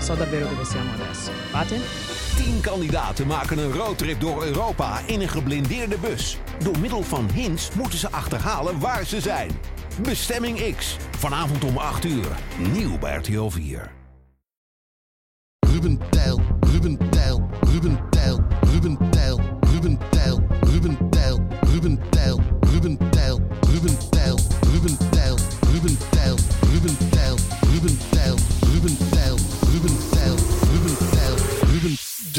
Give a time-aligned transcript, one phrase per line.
[0.00, 1.30] Non so davvero dove siamo adesso.
[1.50, 1.78] Fate?
[2.36, 6.38] Tien kandidaten maken een roadtrip door Europa in een geblindeerde bus.
[6.62, 9.50] Door middel van hints moeten ze achterhalen waar ze zijn.
[10.02, 10.96] Bestemming X.
[11.18, 12.26] Vanavond om 8 uur.
[12.72, 13.90] Nieuw bij RTL 4.
[15.66, 22.39] Ruben Tijl, Ruben Tijl, Ruben Tijl, Ruben Tijl, Ruben Tijl, Ruben Tijl, Ruben Tijl,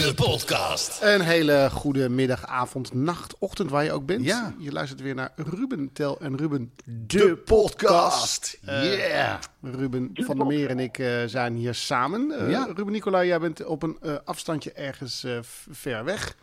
[0.02, 1.02] De podcast.
[1.04, 4.26] Een hele goede middag, avond, nacht, ochtend waar je ook bent.
[4.26, 4.54] Ja.
[4.60, 8.60] Je luistert weer naar Ruben Tel en Ruben, De podcast.
[8.66, 9.40] Eh, Yeah.
[9.62, 12.32] Ruben van der Meer en ik eh, zijn hier samen.
[12.32, 12.66] Eh, Ja.
[12.76, 15.38] Ruben Nicolai, jij bent op een eh, afstandje ergens eh,
[15.72, 16.36] ver weg.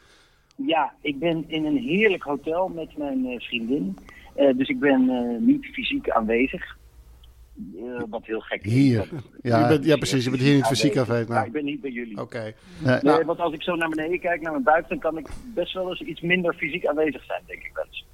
[0.57, 3.99] Ja, ik ben in een heerlijk hotel met mijn eh, vriendin.
[4.35, 6.77] Eh, dus ik ben eh, niet fysiek aanwezig.
[7.77, 8.73] Eh, wat heel gek is.
[8.73, 8.97] Hier.
[8.99, 9.09] Dat-
[9.43, 9.61] Ja.
[9.63, 10.25] je bent, ja, precies.
[10.25, 10.95] Je bent hier niet fysiek.
[10.95, 12.21] Maar Nou, ik ben niet bij jullie.
[12.21, 12.39] Oké.
[12.43, 12.53] Nee,
[12.93, 15.29] Nee, nou, want als ik zo naar beneden kijk, naar mijn buik, dan kan ik
[15.55, 18.07] best wel eens iets minder fysiek aanwezig zijn, denk ik wel eens.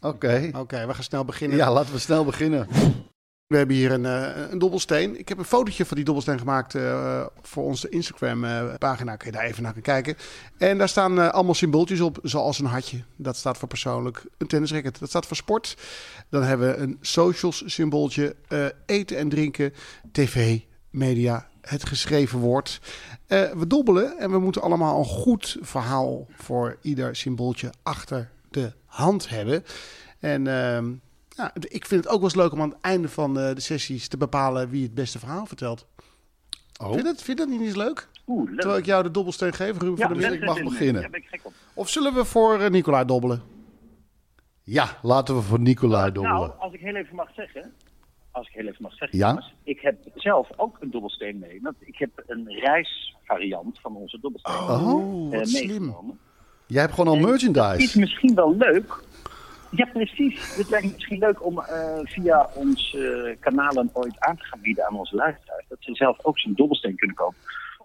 [0.00, 0.50] Oké.
[0.58, 1.56] Oké, we gaan snel beginnen.
[1.58, 2.66] Ja, laten we snel beginnen.
[3.54, 5.18] We hebben hier een, eh, een dobbelsteen.
[5.18, 9.16] Ik heb een fotootje van die dobbelsteen gemaakt eh, voor onze Instagram-pagina.
[9.16, 10.16] Kun je daar even naar gaan kijken.
[10.58, 13.02] En daar staan eh, allemaal symbooltjes op, zoals een hartje.
[13.16, 14.24] Dat staat voor persoonlijk.
[14.38, 15.76] Een tennisracket, dat staat voor sport.
[16.28, 18.36] Dan hebben we een socials-symbooltje.
[18.48, 19.72] eh, eten en drinken,
[20.12, 22.80] tv, media, het geschreven woord.
[23.26, 28.72] Eh, we dobbelen en we moeten allemaal een goed verhaal voor ieder symbooltje achter de
[28.86, 29.64] hand hebben.
[30.18, 30.92] En ehm,
[31.36, 33.60] ja, ik vind het ook wel eens leuk om aan het einde van eh, de
[33.60, 35.86] sessies te bepalen wie het beste verhaal vertelt.
[36.80, 36.86] Oh.
[36.86, 38.08] Vind, je dat, vind je dat niet eens leuk?
[38.26, 38.58] Oeh, leuk.
[38.60, 40.40] Terwijl ik jou de dobbelsteen geef, Ruben ja, van der Meer.
[40.40, 41.10] ik mag beginnen.
[41.10, 41.52] Ben ik gek op.
[41.74, 43.42] Of zullen we voor eh, Nicolai dobbelen?
[44.62, 46.38] Ja, laten we voor Nicolai dobbelen.
[46.40, 47.72] Nou, als ik heel even mag zeggen.
[48.30, 49.18] Als ik heel even mag zeggen.
[49.18, 49.28] Ja?
[49.28, 51.58] jongens, Ik heb zelf ook een dobbelsteen mee.
[51.62, 56.18] Want ik heb een reisvariant van onze dobbelsteen Oh, eh, wat slim.
[56.66, 57.98] Jij hebt gewoon al Het is merchandise.
[58.00, 59.02] misschien wel leuk.
[59.76, 60.56] Ja, precies.
[60.56, 64.60] Het lijkt me misschien leuk om eh, via onze eh, kanalen ooit aan te gaan
[64.60, 65.64] bieden aan onze luisteraars.
[65.68, 67.36] Dat ze zelf ook zo'n dobbelsteen kunnen kopen.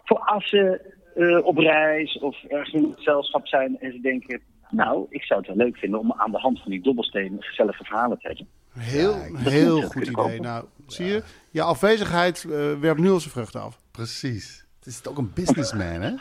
[0.04, 4.42] Voor als ze eh, op reis of ergens in het gezelschap zijn en ze denken...
[4.72, 7.84] Nou, ik zou het wel leuk vinden om aan de hand van die dobbelsteen gezellige
[7.84, 8.48] verhalen te hebben.
[8.78, 10.14] Heel, heel goed idee.
[10.14, 10.42] kopen.
[10.42, 11.24] Nou, zie je?
[11.52, 12.44] Je afwezigheid
[12.80, 13.80] werpt nu al zijn vruchten af.
[13.92, 14.66] Precies.
[14.78, 16.12] Het is ook een businessman, hè?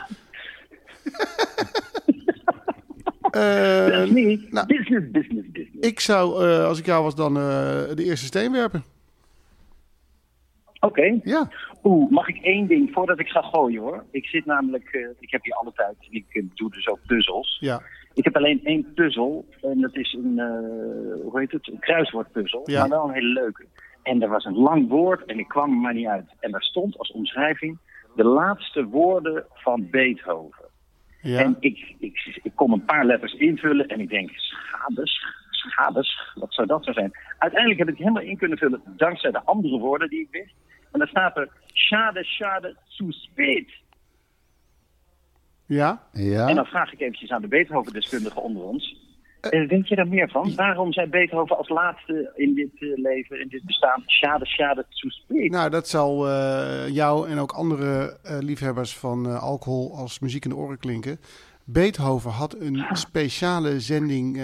[3.31, 5.87] Eh, Dat is niet nou, business, business, business.
[5.87, 7.41] ik zou, eh, als ik jou was, dan eh,
[7.95, 8.83] de eerste steen werpen.
[10.79, 11.19] Oké.
[11.23, 11.49] Ja.
[11.83, 14.03] Oeh, mag ik één ding voordat ik ga gooien hoor?
[14.11, 17.57] Ik zit namelijk, ik heb hier alle tijd, ik doe dus ook puzzels.
[17.59, 17.81] Ja.
[18.13, 20.39] Ik heb alleen één puzzel en dat is een,
[21.23, 22.79] hoe heet het, een kruiswoordpuzzel, Ja.
[22.79, 23.65] maar wel een hele leuke.
[24.03, 26.25] En er was een lang woord en ik kwam er maar niet uit.
[26.39, 27.77] En daar stond als omschrijving
[28.15, 30.58] de laatste woorden van Beethoven.
[31.21, 31.39] Ja.
[31.39, 36.53] En ik, ik, ik kon een paar letters invullen en ik denk, schades, schades, wat
[36.53, 37.11] zou dat zo zijn?
[37.37, 40.53] Uiteindelijk heb ik het helemaal in kunnen vullen dankzij de andere woorden die ik wist.
[40.91, 43.67] En dan staat er, schade, schade, zu spät.
[45.65, 46.03] ja.
[46.11, 46.47] Ja.
[46.47, 49.08] En dan vraag ik eventjes aan de Beethoven-deskundigen onder ons.
[49.41, 50.55] Eh, denk je daar meer van?
[50.55, 55.09] Waarom zei Beethoven als laatste in dit eh, leven, in dit bestaan, schade, schade, zu
[55.09, 55.51] spät?
[55.51, 60.43] Nou, dat zal eh, jou en ook andere eh, liefhebbers van eh, alcohol als muziek
[60.43, 61.19] in de oren klinken.
[61.63, 64.43] Beethoven had een speciale zending eh,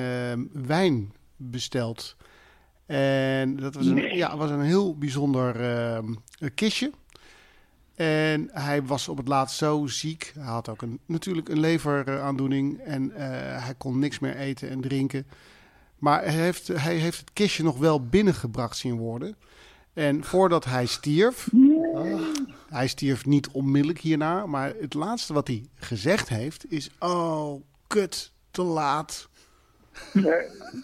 [0.53, 2.15] wijn besteld.
[2.85, 5.99] En dat was een, ja, was een heel bijzonder eh,
[6.55, 6.91] kistje.
[7.95, 10.31] En hij was op het laatst zo ziek.
[10.35, 12.79] Hij had ook een, natuurlijk een leveraandoening.
[12.79, 15.27] En eh, hij kon niks meer eten en drinken.
[15.99, 19.35] Maar hij heeft, hij heeft het kistje nog wel binnengebracht zien worden.
[19.93, 21.49] En voordat hij stierf,
[22.69, 28.31] hij stierf niet onmiddellijk hierna, maar het laatste wat hij gezegd heeft is: Oh, kut,
[28.51, 29.29] te laat.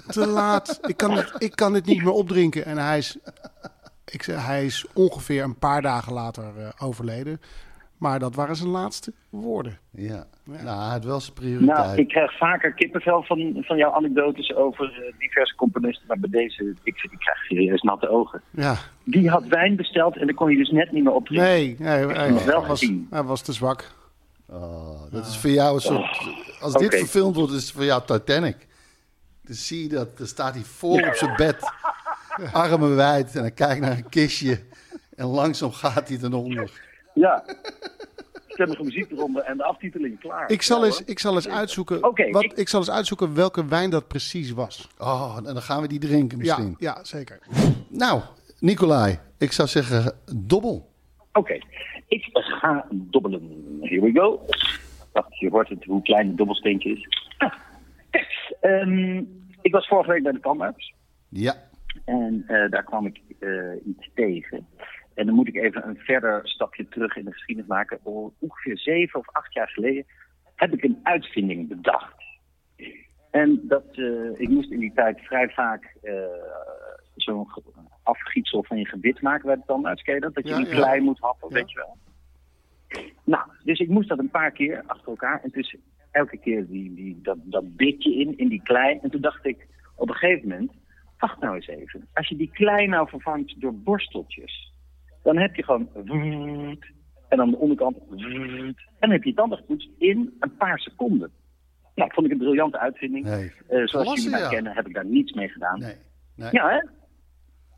[0.07, 0.79] Te laat.
[0.81, 2.65] Ik kan, het, ik kan het niet meer opdrinken.
[2.65, 3.17] En hij is,
[4.11, 7.41] ik zeg, hij is ongeveer een paar dagen later eh, overleden.
[7.97, 9.79] Maar dat waren zijn laatste woorden.
[9.91, 10.25] Ja.
[10.43, 11.77] Nou, hij had wel zijn prioriteit.
[11.77, 16.07] Nou, ik krijg vaker kippenvel van, van jouw anekdotes over eh, diverse componisten.
[16.07, 18.41] Maar bij deze, ik, ik krijg serieus natte ogen.
[18.49, 18.75] Ja.
[19.03, 21.47] Die had wijn besteld en dan kon je dus net niet meer opdrinken.
[21.47, 23.07] Nee, nee hij, wel was, gezien.
[23.09, 23.91] hij was te zwak.
[24.49, 26.27] Oh, dat is voor jou een soort...
[26.61, 26.97] Als dit oké.
[26.97, 28.67] verfilmd wordt, is het voor jou Titanic.
[29.41, 31.73] Dan zie je dat, dan staat hij voor op zijn bed.
[32.53, 34.59] Armen wijd en hij kijkt naar een kistje.
[35.15, 36.71] En langzaam gaat hij ten onder.
[37.13, 37.43] Ja.
[38.47, 40.49] Stemmige muziek eronder en de aftiteling klaar.
[40.51, 41.07] Ik zal, Ja, eens, hoor.
[41.09, 41.99] ik zal eens uitzoeken.
[41.99, 42.69] Wat, ik- ik...
[42.69, 44.87] zal eens uitzoeken welke wijn dat precies was.
[44.97, 46.75] Oh, en dan gaan we die drinken Ja, misschien.
[46.79, 47.39] ja, zeker.
[47.87, 48.21] Nou,
[48.59, 50.89] Nicolai, ik zou zeggen dobbel.
[51.33, 51.59] Oké,
[52.07, 53.79] ik ga dobbelen.
[53.81, 54.45] Here we go.
[55.11, 57.07] Wacht, je hoort het, hoe klein het dobbelsteentje is.
[57.37, 57.53] Ah,
[58.09, 59.23] kijk, ehm,
[59.61, 60.93] ik was vorige week bij de tandarts.
[61.29, 61.55] Ja.
[62.05, 64.67] En eh, daar kwam ik eh, iets tegen.
[65.13, 67.99] En dan moet ik even een verder stapje terug in de geschiedenis maken.
[68.39, 70.05] Ongeveer zeven of acht jaar geleden
[70.55, 72.23] heb ik een uitvinding bedacht.
[73.31, 75.95] En dat, eh, ik moest in die tijd vrij vaak
[77.15, 77.47] zo'n
[78.03, 80.01] afgietsel van je gebit maken bij de tandarts.
[80.01, 80.33] Ken je dat?
[80.33, 81.55] Dat je Ja, klei moet happen, Ja.
[81.55, 81.97] weet je wel.
[83.23, 85.41] Nou, dus ik moest dat een paar keer achter elkaar.
[85.43, 85.75] En dus
[86.11, 88.99] elke keer die, die, dat, dat bitje in, in die klei.
[89.01, 90.71] En toen dacht ik op een gegeven moment,
[91.21, 92.07] wacht nou eens even.
[92.13, 94.73] Als je die klei nou vervangt door borsteltjes,
[95.23, 95.89] dan heb je gewoon
[97.29, 101.31] en dan de onderkant en dan heb je je tandenpoets in een paar seconden.
[101.95, 103.25] Nou, dat vond ik een briljante uitvinding.
[103.25, 103.43] Nee.
[103.43, 104.49] Eh, zoals Klasse, jullie mij ja.
[104.49, 105.79] kennen, heb ik daar niets mee gedaan.
[105.79, 105.95] Nee.
[106.35, 106.49] nee.
[106.51, 106.81] Ja, hè?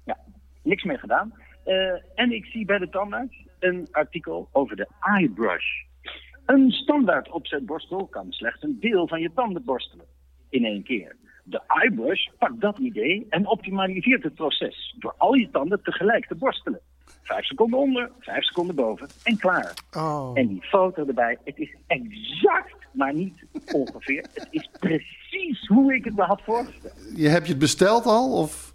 [0.05, 0.17] Ja,
[0.63, 1.33] niks mee gedaan.
[1.63, 5.65] Eh, en ik zie bij de tandarts een artikel over de eyebrush.
[6.45, 10.05] Een standaard opzetborstel kan slechts een deel van je tanden borstelen
[10.49, 11.15] in één keer.
[11.43, 16.35] De eyebrush pakt dat idee en optimaliseert het proces door al je tanden tegelijk te
[16.35, 16.79] borstelen.
[17.23, 19.73] Vijf seconden onder, vijf seconden boven en klaar.
[19.97, 20.31] Oh.
[20.33, 24.25] En die foto erbij, het is exact, maar niet ongeveer.
[24.33, 27.11] Het is precies hoe ik het me had voorgesteld.
[27.15, 28.73] Je, heb je het besteld al of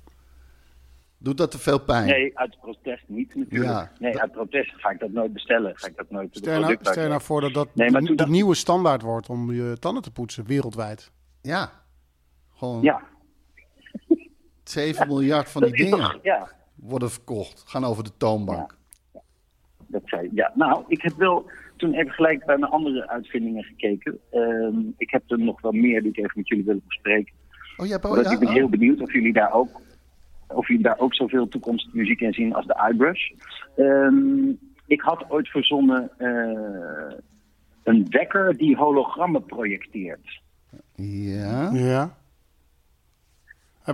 [1.18, 2.06] doet dat te veel pijn?
[2.06, 3.70] Nee, uit protest niet natuurlijk.
[3.70, 5.72] Ja, nee, dat- uit protest ga ik dat nooit bestellen.
[5.76, 8.28] Ga ik dat nooit Stel je nou, stel nou voor dat dat Nee, maar de,
[8.28, 11.10] nieuwe standaard wordt om je tanden te poetsen wereldwijd.
[11.42, 11.86] Ja.
[12.58, 13.02] Gewoon Ja,
[14.64, 16.18] 7 miljard van die dingen toch...
[16.22, 17.64] Ja, worden verkocht.
[17.66, 18.76] Gaan over de toonbank.
[19.86, 24.18] dat zei Ja, nou, ik heb wel toen even gelijk bij mijn andere uitvindingen gekeken.
[24.30, 27.34] Ehm, ik heb er nog wel meer die ik even met jullie wil bespreken.
[27.76, 27.94] Oh, ja?
[27.96, 28.00] ik
[28.38, 28.54] ben oh.
[28.54, 29.80] heel benieuwd of jullie daar ook,
[30.46, 33.30] of jullie daar ook zoveel toekomstmuziek in zien als de iBrush.
[33.76, 34.50] Ehm,
[34.86, 37.18] ik had ooit verzonnen eh,
[37.82, 40.40] een wekker die hologrammen projecteert.
[40.94, 41.70] Ja.
[41.72, 42.17] Ja.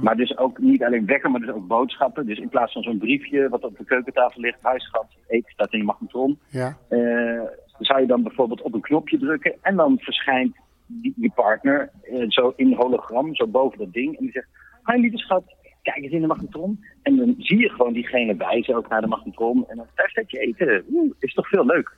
[0.03, 2.27] Maar dus ook niet alleen wekker, maar dus ook boodschappen.
[2.27, 5.79] Dus in plaats van zo'n briefje wat op de keukentafel ligt, huisschat, eten staat in
[5.79, 6.39] je magnetron.
[6.49, 6.77] Ja.
[6.89, 7.43] eh,
[7.79, 10.57] zou je dan bijvoorbeeld op een knopje drukken en dan verschijnt
[10.87, 14.19] die, je partner eh, zo in hologram, zo boven dat ding.
[14.19, 14.49] En die zegt,
[14.85, 15.45] hi lieve schat,
[15.83, 16.85] kijk eens in de magnetron.
[17.03, 19.69] En dan zie je gewoon diegene wijzen ook naar de magnetron.
[19.69, 20.85] En dan daar staat je eten.
[20.93, 21.97] Oeh, is toch veel leuk.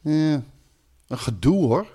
[0.00, 0.42] ja.
[1.08, 1.86] Een gedoe hoor.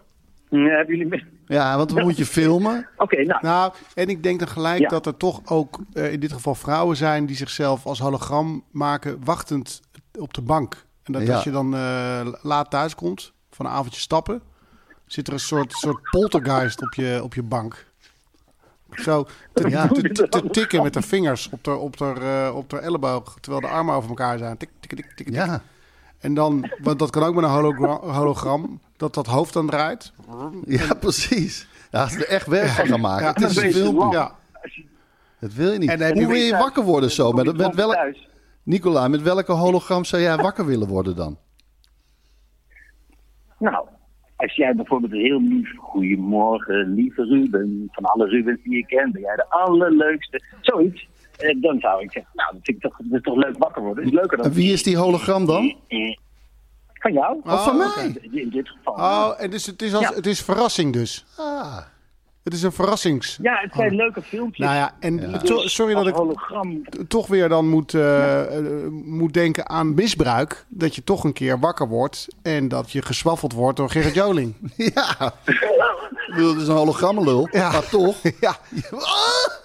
[0.49, 1.25] Hebben jullie?
[1.45, 2.87] Ja, want dan moet je filmen.
[2.97, 3.39] Oké, nou.
[3.41, 4.87] Nou, en ik denk dan gelijk Ja.
[4.87, 9.23] dat er toch ook eh, in dit geval vrouwen zijn die zichzelf als hologram maken,
[9.23, 9.81] wachtend
[10.19, 10.85] op de bank.
[11.03, 11.33] En dat Ja.
[11.35, 14.41] als je dan eh, laat thuis komt, van een avondje stappen,
[15.05, 17.87] zit er een soort, soort poltergeist op je, op je bank.
[18.91, 19.87] Zo te, Ja.
[19.87, 23.37] te, te- te tikken met de vingers op de, op de, eh, op de elleboog,
[23.39, 24.57] terwijl de armen over elkaar zijn.
[24.57, 25.33] Tik, tik, tik, tik, tik.
[25.35, 25.61] Ja.
[26.19, 30.13] En dan, want dat kan ook met een hologra- hologram, dat dat hoofd dan draait.
[30.65, 31.67] Ja, precies.
[31.91, 33.25] Ja, als ze er echt werk van gaan maken.
[33.25, 34.17] Ja, het is een filmpje.
[34.17, 34.35] Ja,
[35.39, 35.89] Dat wil je niet.
[35.89, 36.63] En Hoe wil je thuis.
[36.63, 37.31] wakker worden zo?
[37.31, 37.97] Met, met welk.
[38.63, 41.37] Nicola, met welke hologram zou jij wakker willen worden dan?
[43.59, 43.87] Nou,
[44.35, 49.21] als jij bijvoorbeeld heel lief, goedemorgen, lieve Ruben, van alle Rubens die je kent, ben
[49.21, 51.07] jij de allerleukste, zoiets.
[51.39, 53.81] Eh, dan zou ik zeggen, nou, dat, vind ik toch, dat is toch leuk wakker
[53.81, 54.03] worden.
[54.03, 54.45] Dat is leuker dan...
[54.45, 55.75] En wie is die hologram dan?
[56.93, 57.39] Van jou?
[57.43, 58.15] Oh, van mij?
[58.31, 58.93] In dit geval.
[58.93, 60.13] Oh, en dus het is, als, Ja.
[60.13, 61.25] het is verrassing dus.
[61.37, 61.77] Ah,
[62.43, 63.39] Het is een verrassings.
[63.41, 64.65] Ja, het zijn leuke filmpjes.
[64.65, 65.37] Nou ja, en Ja.
[65.37, 66.81] to- sorry dat ik hologram.
[67.07, 70.65] toch weer dan moet, eh, eh, moet denken aan misbruik.
[70.69, 74.55] Dat je toch een keer wakker wordt en dat je geswaffeld wordt door Gerrit Joling.
[74.95, 75.33] ja.
[75.45, 77.47] Ik bedoel, het is een hologrammenlul.
[77.51, 77.71] Ja.
[77.71, 78.15] Maar toch.
[78.39, 78.55] ja,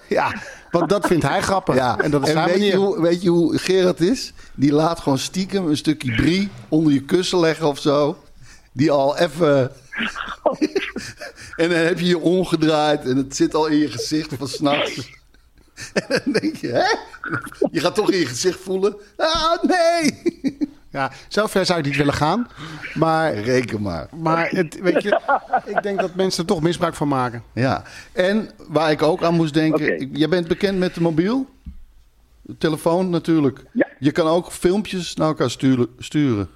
[0.09, 0.33] ja,
[0.75, 1.75] want dat vindt hij grappig.
[1.75, 4.33] Ja, En dat is zijn weet, je hoe, weet je hoe Gerard is?
[4.55, 8.23] Die laat gewoon stiekem een stukje brie onder je kussen leggen of zo.
[8.73, 9.73] Die al even...
[11.57, 15.11] en dan heb je je omgedraaid en het zit al in je gezicht van s'nachts.
[15.93, 16.97] en dan denk je, hè?
[17.71, 18.97] Je gaat toch in je gezicht voelen.
[19.17, 20.23] Ah, nee!
[20.95, 22.49] Ja, zover zou ik niet willen gaan.
[22.95, 24.09] Maar, Reken maar.
[24.17, 25.21] maar het, weet je,
[25.65, 27.43] ik denk dat mensen er toch misbruik van maken.
[27.53, 27.83] Ja.
[28.13, 30.01] En waar ik ook aan moest denken.
[30.01, 31.47] Ik- jij bent bekend met de mobiel?
[32.43, 33.65] De telefoon natuurlijk.
[33.73, 33.87] Ja.
[33.99, 35.87] Je kan ook filmpjes naar elkaar sturen.
[35.99, 36.49] sturen.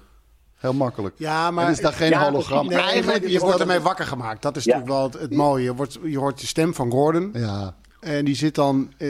[0.55, 1.15] Heel makkelijk.
[1.17, 1.65] Ja, maar...
[1.65, 2.67] En is daar geen Ja, hologram?
[2.67, 4.41] Nee, Eigenlijk je wordt ermee wakker gemaakt.
[4.41, 4.71] Dat is Ja.
[4.77, 5.63] natuurlijk wel het, het mooie.
[5.63, 7.29] Je, wordt, je hoort de stem van Gordon.
[7.33, 9.09] Ja, En die zit dan eh,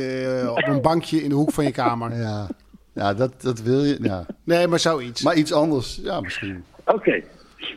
[0.52, 2.16] op een bankje in de hoek van je kamer.
[2.20, 2.48] ja.
[3.00, 3.98] Ja dat, dat wil je.
[4.02, 4.26] Ja.
[4.44, 5.22] Nee, maar zoiets.
[5.22, 6.64] Maar iets anders, ja, misschien.
[6.86, 7.22] Oké.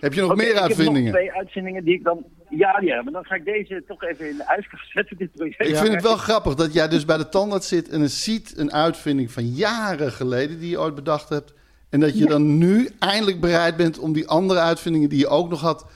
[0.00, 1.02] Heb je nog meer Ik heb uitvindingen?
[1.04, 2.24] nog twee uitvindingen die ik dan...
[2.50, 5.68] Ja, ja, maar dan ga ik deze toch even in de ijskast zetten, dit project.
[5.68, 8.72] Ik vind het wel grappig dat jij dus bij de tandarts zit en ziet een
[8.72, 11.54] uitvinding van jaren geleden die je ooit bedacht hebt.
[11.90, 15.50] En dat je dan nu eindelijk bereid bent om die andere uitvindingen die je ook
[15.50, 15.86] nog had,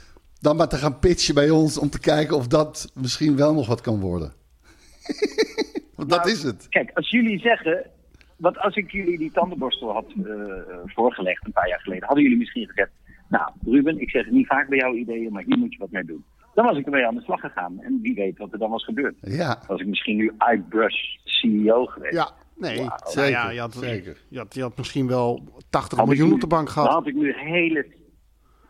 [0.40, 3.66] dan maar te gaan pitchen bij ons om te kijken of dat misschien wel nog
[3.66, 4.32] wat kan worden.
[5.96, 6.66] Want dat Nou, is het.
[6.68, 7.84] Kijk, als jullie zeggen...
[8.36, 12.04] Want als ik jullie die tandenborstel had eh, eh, voorgelegd een paar jaar geleden...
[12.04, 12.90] hadden jullie misschien gezegd...
[13.28, 15.90] Nou, Ruben, ik zeg het niet vaak bij jouw ideeën, maar hier moet je wat
[15.90, 16.24] mee doen.
[16.54, 17.80] Dan was ik ermee aan de slag gegaan.
[17.80, 19.14] En wie weet wat er dan was gebeurd.
[19.20, 22.14] Ja, Dan was ik misschien nu iBrush CEO geweest.
[22.14, 22.76] Ja, nee.
[22.76, 22.86] Wauw.
[22.88, 24.16] Nou Zeker, ja, je, had, zeker.
[24.28, 26.72] Je, had, je had misschien wel 80 Had ik miljoen nu- op de bank Dan
[26.74, 26.92] gehad.
[26.92, 27.86] had ik nu een hele...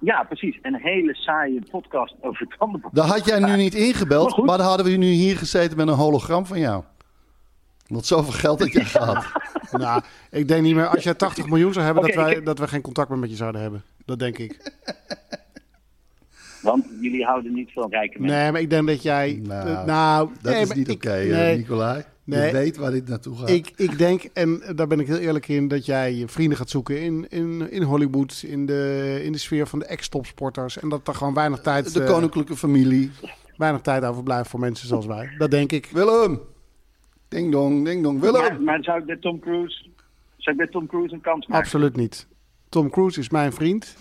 [0.00, 0.58] Ja, precies.
[0.62, 3.02] Een hele saaie podcast over tandenborstel.
[3.04, 4.44] daar had jij nu niet Maar ingebeld, goed.
[4.46, 6.84] maar dan hadden we nu hier gezeten met een hologram van jou.
[7.86, 9.24] Want zoveel geld had jij gehad.
[9.70, 12.58] Nou, ik denk niet meer, als jij 80 miljoen zou hebben, dat, wij, ik dat
[12.58, 13.82] we geen contact meer met je zouden hebben.
[14.04, 14.72] Dat denk ik.
[16.62, 18.38] Want jullie houden niet van rijke mensen.
[18.38, 19.40] Nee, maar ik denk dat jij...
[19.42, 22.04] Nou, eh, nou Dat nee, is niet oké, eh, nee, Nicolai.
[22.24, 22.46] Nee.
[22.46, 23.48] Je weet waar dit naartoe gaat.
[23.48, 26.70] Ik, ik denk, en daar ben ik heel eerlijk in, dat jij je vrienden gaat
[26.70, 30.78] zoeken in, in, in Hollywood, in de, in de sfeer van de ex-topsporters.
[30.78, 33.10] En dat er gewoon weinig tijd, de eh, koninklijke familie.
[33.56, 35.34] weinig tijd overblijft voor mensen zoals wij.
[35.38, 35.88] Dat denk ik.
[35.92, 36.40] Willem!
[37.28, 38.20] Ding dong, ding dong.
[38.20, 38.40] Willem!
[38.40, 39.86] Maar, maar zou ik bij Tom Cruise...
[40.36, 41.64] Zou ik bij Tom Cruise een kans maken?
[41.64, 42.26] Absoluut niet.
[42.68, 43.96] Tom Cruise is mijn vriend.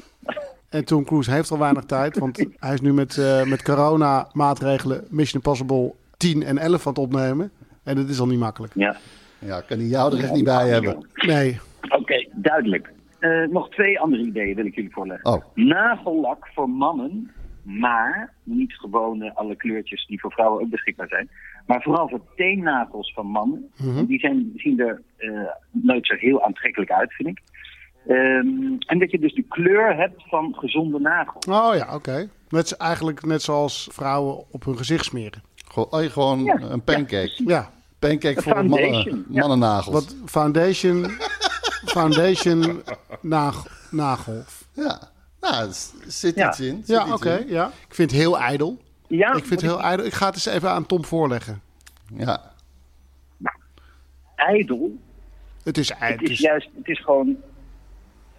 [0.70, 5.08] En Tom Cruise heeft al weinig tijd, want hij is nu met, eh, met corona-maatregelen
[5.10, 7.51] Mission Impossible 10 en 11 aan het opnemen.
[7.84, 8.74] En dat is al niet makkelijk.
[8.75, 8.98] Ja.
[9.39, 11.08] Ja, kan hij jou er echt niet bij hebben.
[11.15, 12.91] Nee, Oké, duidelijk.
[13.20, 15.34] Eh, nog twee andere ideeën wil ik jullie voorleggen.
[15.34, 15.44] Oh.
[15.53, 21.29] Nagellak voor mannen, maar niet gewone alle kleurtjes die voor vrouwen ook beschikbaar zijn.
[21.65, 23.72] Maar vooral voor teennagels van mannen.
[23.77, 24.05] Mhm.
[24.05, 25.29] Die zijn, zien er eh,
[25.72, 27.41] nooit zo heel aantrekkelijk uit, vind ik.
[28.07, 31.45] Ehm, en dat je dus de kleur hebt van gezonde nagels.
[31.45, 32.29] oh ja, oké.
[32.50, 35.43] Net, eigenlijk net zoals vrouwen op hun gezicht smeren.
[35.67, 37.41] Gewoon, oh, gewoon Ja, een pancake.
[37.45, 39.93] Ja, Pancake Een voor mannen, mannennagels.
[39.93, 41.05] wat foundation,
[41.98, 42.81] foundation
[43.22, 44.43] nag, nagel.
[44.74, 45.00] Ja,
[45.41, 45.74] nou, er
[46.07, 46.48] zit Ja.
[46.50, 46.75] iets in.
[46.86, 47.67] zit Ja, oké, ja.
[47.88, 48.77] Ik vind het heel ijdel.
[49.07, 50.05] Ja, ik vind het heel ijdel.
[50.05, 51.62] Ik ga het eens even aan Tom voorleggen.
[52.13, 52.51] Ja,
[54.35, 54.97] ijdel.
[55.63, 57.35] Het is Het is juist, het is gewoon...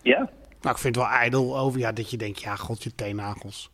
[0.02, 0.18] Ja?
[0.60, 3.70] Nou, ik vind het wel ijdel over ja, dat je denkt, ja, god, je teennagels.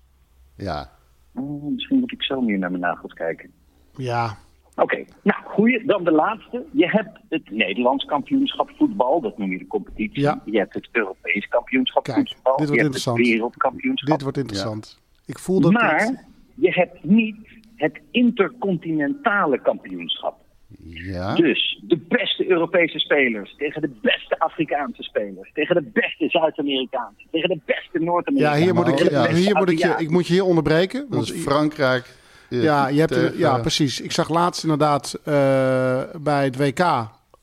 [0.56, 0.90] ja.
[1.34, 3.50] Oh, misschien moet ik zo meer naar mijn nagels kijken.
[3.96, 4.36] Ja,
[4.74, 5.86] Oké, nou goeie.
[5.86, 6.64] Dan de laatste.
[6.72, 10.20] Je hebt het Nederlands kampioenschap voetbal, dat noem je de competitie.
[10.20, 10.42] Ja.
[10.44, 12.36] Je hebt het Europees kampioenschap Kijk, voetbal.
[12.42, 13.18] dit wordt je hebt interessant.
[13.18, 14.08] het wereldkampioenschap.
[14.10, 15.00] dit wordt interessant.
[15.26, 17.36] Ik voel dat maar dit- je hebt niet
[17.76, 20.40] het intercontinentale kampioenschap.
[20.84, 21.34] Ja.
[21.34, 27.48] Dus de beste Europese spelers tegen de beste Afrikaanse spelers, tegen de beste Zuid-Amerikaanse, tegen
[27.48, 28.62] de beste Ja, Noord-Amerikaanse.
[28.62, 29.28] hier moet ik, ja.
[29.28, 31.00] hier moet ik, je, ik moet je hier onderbreken.
[31.00, 32.16] Dat Want, is Frankrijk.
[32.50, 34.00] eh, ja, je hebt, tegen- ja, precies.
[34.00, 36.78] Ik zag laatst inderdaad eh, bij het WK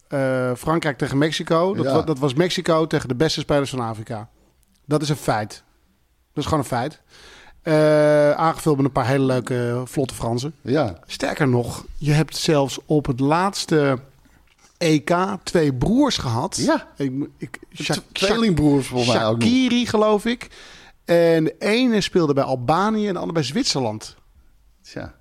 [0.08, 1.74] eh, Frankrijk tegen Mexico.
[1.74, 2.02] Dat, Ja.
[2.02, 4.30] dat was Mexico tegen de beste spelers van Afrika.
[4.86, 5.64] Dat is een feit.
[6.34, 7.02] Dat is gewoon een feit.
[7.70, 10.54] Eh, aangevuld met een paar hele leuke, vlotte Fransen.
[10.62, 13.98] Ja, Sterker nog, je hebt zelfs op het laatste
[14.78, 16.58] EK twee broers gehad.
[16.58, 16.88] Ja.
[16.98, 17.60] Ik, ik,
[18.12, 19.44] tweelingbroers volgens mij ook
[19.88, 20.48] geloof ik.
[21.06, 24.16] En de ene speelde bij Albanië en de andere bij Zwitserland.
[24.82, 25.16] Tja.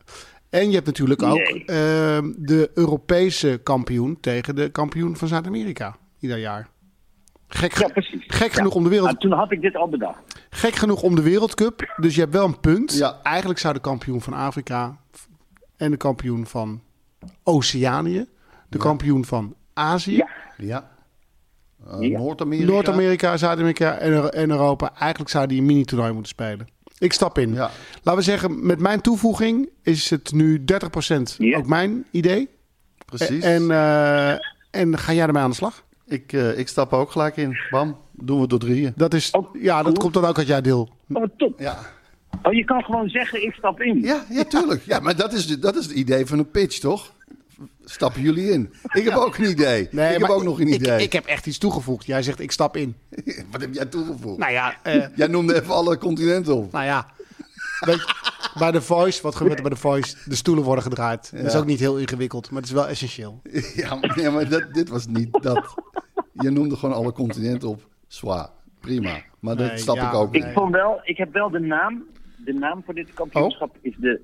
[0.50, 1.64] En je hebt natuurlijk ook Nee.
[1.64, 5.96] ehm, de Europese kampioen tegen de kampioen van Zuid-Amerika.
[6.20, 6.68] Ieder jaar.
[7.48, 8.24] Gek, Ja, precies.
[8.26, 8.54] gek Ja.
[8.54, 10.37] genoeg om de wereld, toen had ik dit al bedacht.
[10.58, 11.94] Gek genoeg om de Wereldcup.
[11.96, 12.92] Dus je hebt wel een punt.
[12.94, 13.18] Ja.
[13.22, 14.96] Eigenlijk zou de kampioen van Afrika
[15.76, 16.82] en de kampioen van
[17.42, 18.26] Oceanië,
[18.68, 20.28] de kampioen van Azië, Ja.
[20.56, 20.90] Ja.
[21.86, 22.18] Eh.
[22.18, 22.70] Noord-Amerika.
[22.72, 24.92] Noord-Amerika, Zuid-Amerika en, en Europa.
[24.98, 26.68] Eigenlijk zou die een mini-toernooi moeten spelen.
[26.98, 27.52] Ik stap in.
[27.52, 27.70] Ja.
[28.02, 31.58] Laten we zeggen, met mijn toevoeging is het nu 30% Ja.
[31.58, 32.48] ook mijn idee.
[33.04, 33.44] Precies.
[33.44, 34.30] En, eh,
[34.70, 35.84] en ga jij ermee aan de slag?
[36.08, 37.58] Ik, eh, ik stap er ook gelijk in.
[37.70, 38.92] Bam, doen we door drieën.
[38.96, 40.88] Dat is, Oh, ja, dat komt dan ook uit jouw deel.
[41.12, 41.60] Oh, top.
[41.60, 41.78] Ja.
[42.42, 44.00] Oh, je kan gewoon zeggen, ik stap in.
[44.00, 44.82] Ja, ja, tuurlijk.
[44.84, 47.12] Ja, maar dat is, de- dat is het idee van een pitch, toch?
[47.84, 48.72] stappen jullie in?
[48.92, 49.82] Ik heb ook een idee.
[49.82, 51.02] ik heb ook nog een idee.
[51.02, 52.06] Ik, heb echt iets toegevoegd.
[52.06, 52.96] Jij zegt, ik stap in.
[53.50, 54.38] Wat heb jij toegevoegd?
[54.38, 56.72] Nou ja, eh, Jij noemde even alle continenten op.
[56.72, 57.06] nou ja.
[57.80, 58.14] Weet je,
[58.58, 60.16] bij de Voice, wat gebeurt er bij de Voice?
[60.28, 61.30] De stoelen worden gedraaid.
[61.36, 63.40] Dat is ook niet heel ingewikkeld, maar het is wel essentieel.
[63.74, 65.74] Ja, maar, nee, maar dat, dit was niet dat.
[66.32, 67.86] Je noemde gewoon alle continenten op.
[68.06, 68.48] Zwaar,
[68.80, 69.16] prima.
[69.40, 70.34] Maar dat stap ja, ik ook.
[70.34, 70.52] Ik Nee.
[70.52, 72.04] vond wel, ik heb wel de naam.
[72.44, 74.20] De naam voor dit kampioenschap is de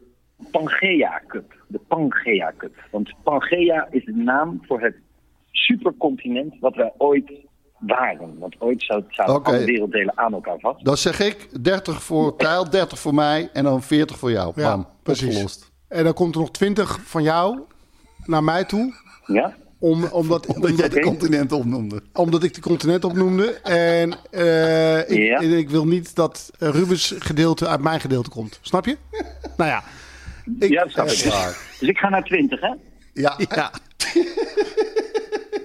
[0.50, 1.54] Pangea Cup.
[1.66, 2.74] De Pangea Cup.
[2.90, 4.94] Want Pangea is de naam voor het
[5.50, 7.32] supercontinent wat wij ooit
[7.86, 8.38] waren.
[8.38, 9.50] Want ooit zou- zaten Oké.
[9.50, 10.84] alle werelddelen aan elkaar vast.
[10.84, 14.52] Dan zeg ik 30 voor Tijl, 30 voor mij en dan 40 voor jou.
[14.56, 15.26] Ja, Bam, precies.
[15.28, 15.72] opgelost.
[15.88, 17.60] En dan komt er nog 20 van jou
[18.24, 18.94] naar mij toe.
[19.26, 19.54] Ja?
[19.78, 22.02] Om, omdat, Omdat jij omdat, de continenten opnoemde.
[22.12, 23.52] omdat ik de continent opnoemde.
[23.62, 25.38] En, eh, ik, Ja.
[25.40, 28.58] en ik wil niet dat Rubens gedeelte uit mijn gedeelte komt.
[28.62, 28.96] Snap je?
[29.56, 29.82] nou ja.
[30.58, 31.24] Ik, ja, dat snap ik.
[31.24, 31.58] Waar.
[31.80, 32.74] Dus ik ga naar 20, hè?
[33.12, 33.70] Ja, ja.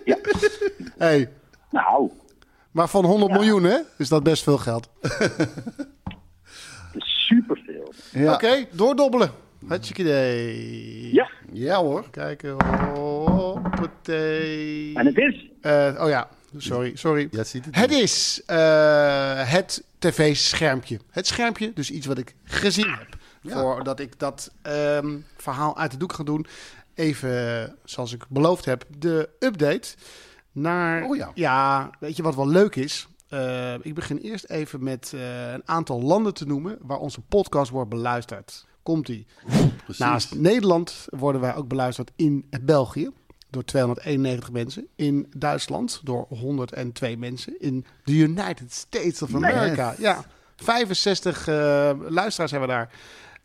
[0.05, 0.17] Ja.
[0.97, 1.29] Hey,
[1.69, 2.11] Nou,
[2.71, 3.77] maar van 100 miljoen, hè?
[3.97, 4.89] Is dat best veel geld.
[7.29, 7.93] superveel.
[8.11, 8.33] ja.
[8.33, 9.31] Oké, doordobbelen.
[9.67, 11.13] Hartstikke idee.
[11.13, 12.09] Ja, ja hoor.
[12.09, 12.63] Kijken.
[12.95, 14.95] Hoppatee.
[14.95, 15.49] en het is.
[15.61, 17.29] Eh, oh ja, sorry, sorry.
[17.31, 20.99] Ziet het Het is eh, het tv-schermpje.
[21.09, 23.17] Het schermpje, dus iets wat ik gezien heb.
[23.43, 26.45] Voordat ik dat ehm, verhaal uit de doek ga doen.
[26.93, 29.87] Even, zoals ik beloofd heb, de update
[30.51, 31.03] naar...
[31.03, 31.89] Oh ja.
[31.99, 33.07] weet je wat wel leuk is?
[33.27, 36.77] Eh, ik begin eerst even met eh, een aantal landen te noemen...
[36.81, 38.65] waar onze podcast wordt beluisterd.
[38.83, 39.27] Komt-ie.
[39.97, 43.09] Naast Nederland worden wij ook beluisterd in België
[43.49, 44.87] door 291 mensen.
[44.95, 47.59] In Duitsland door 102 mensen.
[47.59, 49.95] In de United States of America.
[49.97, 50.25] Ja,
[50.55, 51.55] 65 eh,
[52.07, 52.89] luisteraars hebben we daar.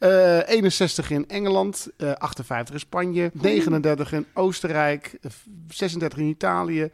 [0.09, 5.31] Eh, 61 in Engeland, eh, 58 in Spanje, 39 in Oostenrijk, eh,
[5.69, 6.91] 36 in Italië,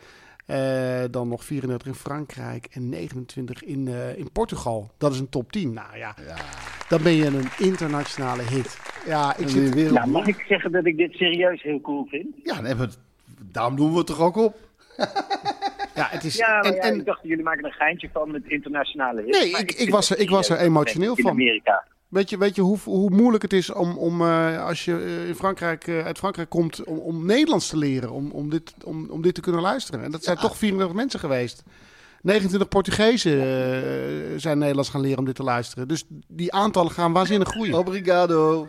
[0.46, 4.90] eh, dan nog 34 in Frankrijk en 29 in, eh, in Portugal.
[4.98, 5.72] Dat is een top 10.
[5.72, 6.14] Nou ja,
[6.88, 8.78] dan ben je een internationale hit.
[9.06, 12.26] Ja, ik zit, wereld- Nou, mag ik zeggen dat ik dit serieus heel cool vind?
[12.44, 14.56] Ja, dan hebben we het- daarom doen we het toch ook op.
[16.00, 16.36] ja, het is.
[16.36, 19.38] Ja, maar en, ja, en, ik dacht, jullie maken een geintje van met internationale hits.
[19.38, 21.30] Nee, ik- ik was er- ik was er emotioneel in van.
[21.32, 21.84] Amerika.
[22.10, 25.28] Weet je, weet je hoe, hoe moeilijk het is om, om eh, als je eh,
[25.28, 29.10] in Frankrijk, eh, uit Frankrijk komt, om, om Nederlands te leren, om, om, dit, om,
[29.10, 30.04] om dit te kunnen luisteren?
[30.04, 31.62] En dat zijn toch 34 mensen geweest.
[32.22, 35.88] 29 Portugezen zijn Nederlands gaan leren om dit te luisteren.
[35.88, 37.74] Dus die aantallen gaan waanzinnig groeien.
[37.74, 38.68] Obrigado.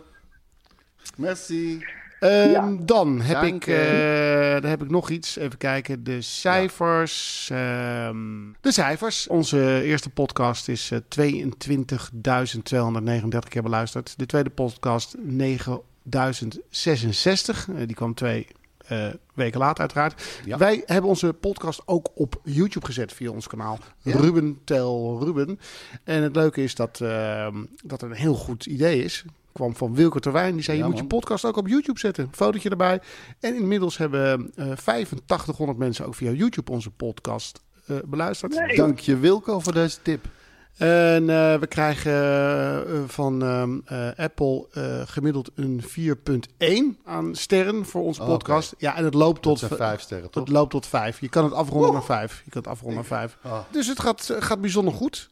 [1.16, 1.84] Merci.
[2.22, 5.36] Ehm, Dan heb Dank ik, eh, dan heb ik nog iets.
[5.36, 6.04] Even kijken.
[6.04, 7.48] De cijfers.
[7.52, 8.16] ehm,
[8.60, 9.26] de cijfers.
[9.26, 14.14] Onze eerste podcast is eh 22.239 keer beluisterd.
[14.18, 17.68] De tweede podcast 9.066.
[17.68, 18.46] Eh, die kwam twee
[18.86, 20.22] eh, weken later uiteraard.
[20.44, 20.58] Ja.
[20.58, 23.78] Wij hebben onze podcast ook op YouTube gezet via ons kanaal.
[23.98, 24.16] Ja.
[24.16, 25.58] Ruben Tel Ruben.
[26.04, 29.24] En het leuke is dat, ehm, dat een heel goed idee is.
[29.52, 30.54] Kwam van Wilke Terwijn.
[30.54, 32.28] Die zei, Ja, je moet je podcast ook op YouTube zetten.
[32.30, 33.00] Fotootje erbij.
[33.40, 38.54] En inmiddels hebben eh 8500 mensen ook via YouTube onze podcast eh, beluisterd.
[38.54, 38.76] Nee.
[38.76, 40.28] Dank je Wilco voor deze tip.
[40.76, 48.02] En eh, we krijgen van ehm, eh, Apple eh, gemiddeld een 4.1 aan sterren voor
[48.02, 48.74] onze Oh, podcast.
[48.78, 50.44] Ja, en het loopt tot zijn vijf sterren, toch?
[50.44, 51.20] het loopt tot vijf.
[51.20, 52.42] Je kan het afronden naar vijf.
[52.44, 53.38] Je kan het afronden naar vijf.
[53.42, 53.58] Ah.
[53.70, 55.30] Dus het gaat, gaat bijzonder goed.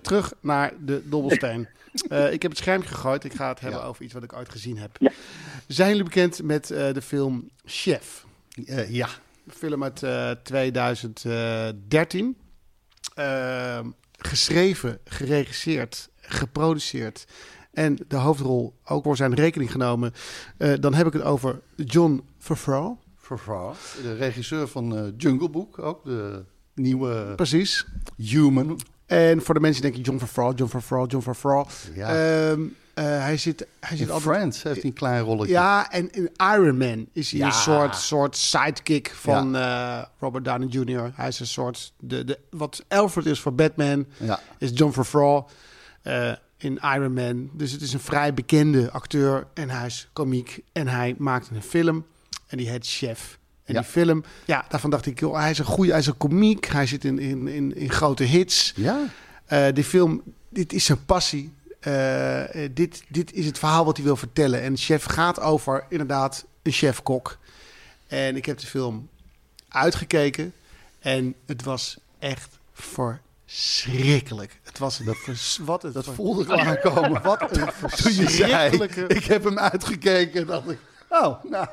[0.00, 1.68] Terug naar de dobbelsteen.
[2.08, 3.24] Eh, ik heb het schermpje gegooid.
[3.24, 3.86] Ik ga het hebben Ja.
[3.86, 4.96] over iets wat ik ooit gezien heb.
[5.00, 5.10] Ja.
[5.66, 8.26] Zijn jullie bekend met eh, de film Chef?
[8.66, 9.08] Eh, ja.
[9.46, 12.36] Een film uit eh, 2013.
[13.14, 13.86] Ehm,
[14.18, 17.24] geschreven, geregisseerd, geproduceerd.
[17.72, 20.12] En de hoofdrol ook voor zijn rekening genomen.
[20.80, 22.96] Dan heb ik het over John Favreau.
[23.16, 27.86] Favreau, de regisseur van Jungle Book, ook de nieuwe Precies.
[28.16, 28.80] Human.
[29.06, 31.66] En voor de mensen die denken John Favreau, John Favreau, John Favreau.
[31.94, 32.08] Ja.
[32.94, 34.36] Eh, hij zit, hij zit In altijd...
[34.36, 35.52] Friends heeft hij een klein rolletje.
[35.52, 37.46] Ja, en in Iron Man is hij Ja.
[37.46, 41.12] een soort, soort sidekick van eh, Robert Downey Jr.
[41.14, 41.92] Hij is een soort...
[42.00, 44.40] De, de, wat Alfred is voor Batman, Ja.
[44.58, 45.44] is John Favreau
[46.02, 47.50] eh, in Iron Man.
[47.52, 50.62] Dus het is een vrij bekende acteur en hij is komiek.
[50.72, 52.06] En hij maakt een film
[52.46, 53.38] en die heet Chef.
[53.72, 53.80] En Ja.
[53.80, 56.66] die film, ja, daarvan dacht ik, joh, hij is een goede, hij is een komiek.
[56.66, 58.72] Hij zit in, in, in, in grote hits.
[58.76, 59.04] Ja.
[59.46, 61.52] Eh, die film, dit is zijn passie.
[61.80, 64.60] Eh, dit, dit is het verhaal wat hij wil vertellen.
[64.62, 67.38] En Chef gaat over inderdaad een chef-kok.
[68.06, 69.08] En ik heb de film
[69.68, 70.52] uitgekeken.
[70.98, 74.60] En het was echt verschrikkelijk.
[74.62, 77.22] Het was een vers- wat Dat voelde ik aankomen.
[77.32, 79.06] Wat een Toen je zei, verschrikkelijke...
[79.14, 80.78] ik heb hem uitgekeken, dacht ik,
[81.12, 81.66] Oh, nou,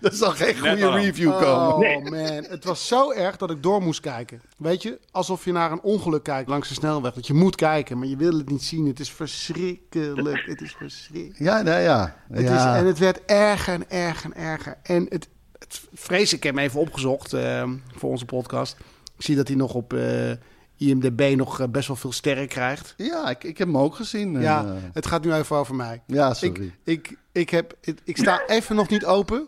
[0.00, 0.96] er zal geen goede al.
[0.96, 1.96] review komen.
[1.96, 4.40] Oh man, het was zo erg dat ik door moest kijken.
[4.56, 7.12] Weet je, alsof je naar een ongeluk kijkt langs de snelweg.
[7.12, 8.86] Dat je moet kijken, maar je wil het niet zien.
[8.86, 10.46] Het is verschrikkelijk.
[10.46, 11.38] Het is verschrikkelijk.
[11.38, 12.16] Ja, nou ja.
[12.28, 12.76] Het is, ja.
[12.76, 14.78] en het werd erger en erger en erger.
[14.82, 18.76] En het, het vrees, ik heb hem even opgezocht eh, voor onze podcast.
[19.16, 20.30] Ik zie dat hij nog op eh,
[20.76, 22.94] IMDb nog eh, best wel veel sterren krijgt.
[22.96, 24.36] ja ik, ik heb hem ook gezien.
[24.36, 26.02] en, ja, eh, het gaat nu even over mij.
[26.06, 26.64] ja, sorry.
[26.84, 29.46] Ik, ik, ik, heb, ik, ik sta even nog niet open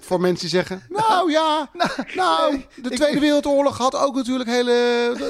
[0.00, 0.82] voor mensen die zeggen...
[0.88, 1.70] Nou ja,
[2.14, 4.72] nou, de Tweede Wereldoorlog had ook natuurlijk hele...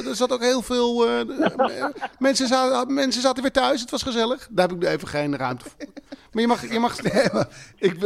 [0.06, 1.08] Er zat ook heel veel...
[1.08, 1.86] eh,
[2.18, 4.48] mensen, zaten, mensen zaten weer thuis, het was gezellig.
[4.50, 5.88] Daar heb ik nu even geen ruimte voor.
[6.32, 6.72] Maar je mag...
[6.72, 7.96] Je mag Nee, maar ik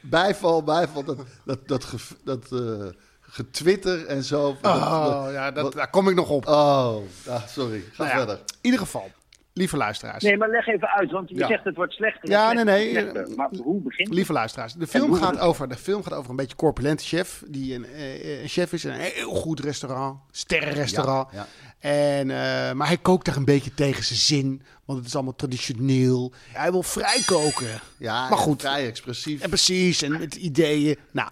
[0.00, 1.84] bijval, bijval, dat, dat, dat,
[2.24, 2.86] dat eh,
[3.34, 4.56] getwitter en zo.
[4.62, 6.46] Oh, dat- ja, dat, wat- daar kom ik nog op.
[6.48, 6.96] oh,
[7.28, 7.84] ah, sorry.
[7.92, 8.36] Ga Nou ja, verder.
[8.36, 9.10] in ieder geval,
[9.54, 10.22] lieve luisteraars.
[10.22, 11.46] Nee, maar leg even uit, want je Ja.
[11.46, 12.28] zegt het wordt slechter.
[12.30, 13.02] Ja, slechter, nee, nee.
[13.02, 13.36] slechter.
[13.36, 14.16] Maar hoe begint het?
[14.16, 17.42] Lieve luisteraars, de film, gaat over, de film gaat over een beetje corpulente chef.
[17.46, 21.28] Die een, eh, een chef is in een heel goed restaurant, sterrenrestaurant.
[21.32, 21.46] Ja,
[21.78, 25.34] En, eh, maar hij kookt daar een beetje tegen zijn zin, want het is allemaal
[25.34, 26.32] traditioneel.
[26.52, 27.80] Hij wil vrij koken.
[27.98, 28.60] Ja, maar goed.
[28.60, 29.40] Vrij expressief.
[29.40, 30.96] En precies, en met ideeën.
[31.12, 31.28] Nou,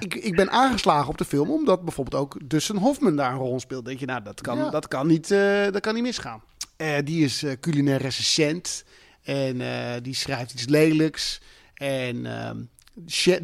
[0.00, 3.60] ik, ik ben aangeslagen op de film omdat bijvoorbeeld ook Dustin Hoffman daar een rol
[3.60, 3.84] speelt.
[3.84, 4.70] Denk je, nou, dat kan, Ja.
[4.70, 6.42] dat kan, niet, eh, dat kan niet misgaan.
[6.76, 8.84] Eh, die is eh, culinair recensent
[9.22, 11.40] en eh, die schrijft iets lelijks.
[11.74, 12.56] En ehm,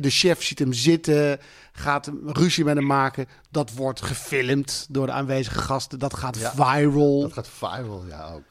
[0.01, 1.41] de chef ziet hem zitten,
[1.73, 3.27] gaat hem ruzie met hem maken.
[3.51, 5.99] Dat wordt gefilmd door de aanwezige gasten.
[5.99, 6.53] Dat gaat Ja.
[6.55, 7.21] viral.
[7.21, 8.43] Dat gaat viral, ja ook.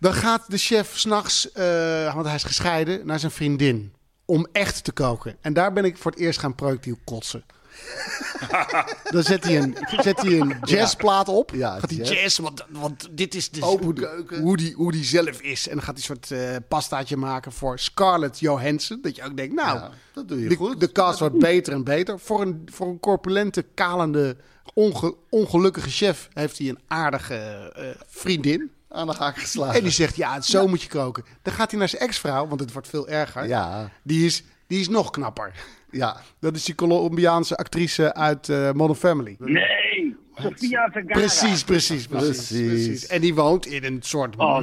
[0.00, 3.92] Dan gaat de chef s'nachts, eh want hij is gescheiden, naar zijn vriendin.
[4.24, 5.36] Om echt te koken.
[5.40, 7.44] En daar ben ik voor het eerst gaan projectiel kotsen.
[9.12, 11.50] dan zet hij een, zet hij een jazzplaat op.
[11.54, 12.12] Ja, gaat hij jazz.
[12.22, 14.40] jazz, want, want dit is de, Open hoe, die- keuken.
[14.40, 15.68] hoe, die, hoe die zelf is.
[15.68, 18.98] En dan gaat hij een soort eh pastaatje maken voor Scarlett Johansson.
[19.02, 20.80] Dat je ook denkt, nou, Ja, dat doe je de, goed.
[20.80, 22.18] de cast wordt beter en beter.
[22.20, 24.36] Voor een, voor een corpulente, kalende,
[24.74, 27.34] onge- ongelukkige chef heeft hij een aardige
[27.76, 28.70] eh, vriendin.
[28.90, 29.74] Aan de haak geslagen.
[29.74, 31.24] En die zegt, ja, zo moet je koken.
[31.42, 33.46] Dan gaat hij naar zijn ex-vrouw, want het wordt veel erger.
[33.48, 35.52] Ja, Die, is, die is nog knapper.
[35.90, 36.20] ja.
[36.40, 39.36] Dat is die Colombiaanse actrice uit eh Modern Family.
[39.38, 41.18] Nee, Sofia Vergara.
[41.20, 43.06] Precies, precies, precies.
[43.06, 44.36] En die woont in een soort...
[44.36, 44.60] Oh,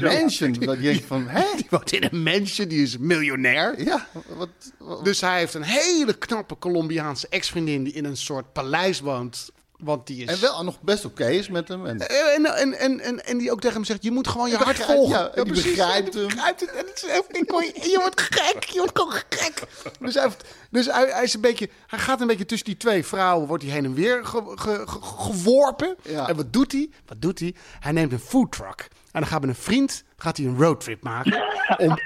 [0.00, 0.52] mansion.
[0.52, 1.44] Dat je van, hè?
[1.56, 3.84] Die woont in een mansion, die is miljonair.
[3.84, 4.06] Ja,
[4.36, 4.48] wat...
[4.78, 7.84] wat- Dus hij heeft een hele knappe Colombiaanse ex-vriendin...
[7.84, 9.50] die in een soort paleis woont.
[9.78, 10.28] Want die is...
[10.28, 11.86] En wel nog best oké is met hem.
[11.86, 14.56] En, En, en, en, en, en die ook tegen hem zegt: Je moet gewoon je
[14.56, 15.18] hart volgen.
[15.18, 16.26] ja, die begrijpt hem.
[16.26, 16.70] begrijpt het.
[16.70, 18.64] En het is echt- ik kon- je wordt gek.
[18.64, 19.62] Je wordt gewoon gek.
[20.00, 20.28] Dus, hij,
[20.70, 23.46] dus hij, hij, is een beetje, hij gaat een beetje tussen die twee vrouwen.
[23.48, 25.96] Wordt hij heen en weer ge- ge- ge- geworpen.
[26.02, 26.28] Ja.
[26.28, 26.90] En wat doet hij?
[27.06, 27.54] Wat doet hij?
[27.80, 28.88] Hij neemt een foodtruck.
[29.18, 31.42] En dan gaat met een vriend gaat hij een roadtrip maken.
[31.86, 31.98] om,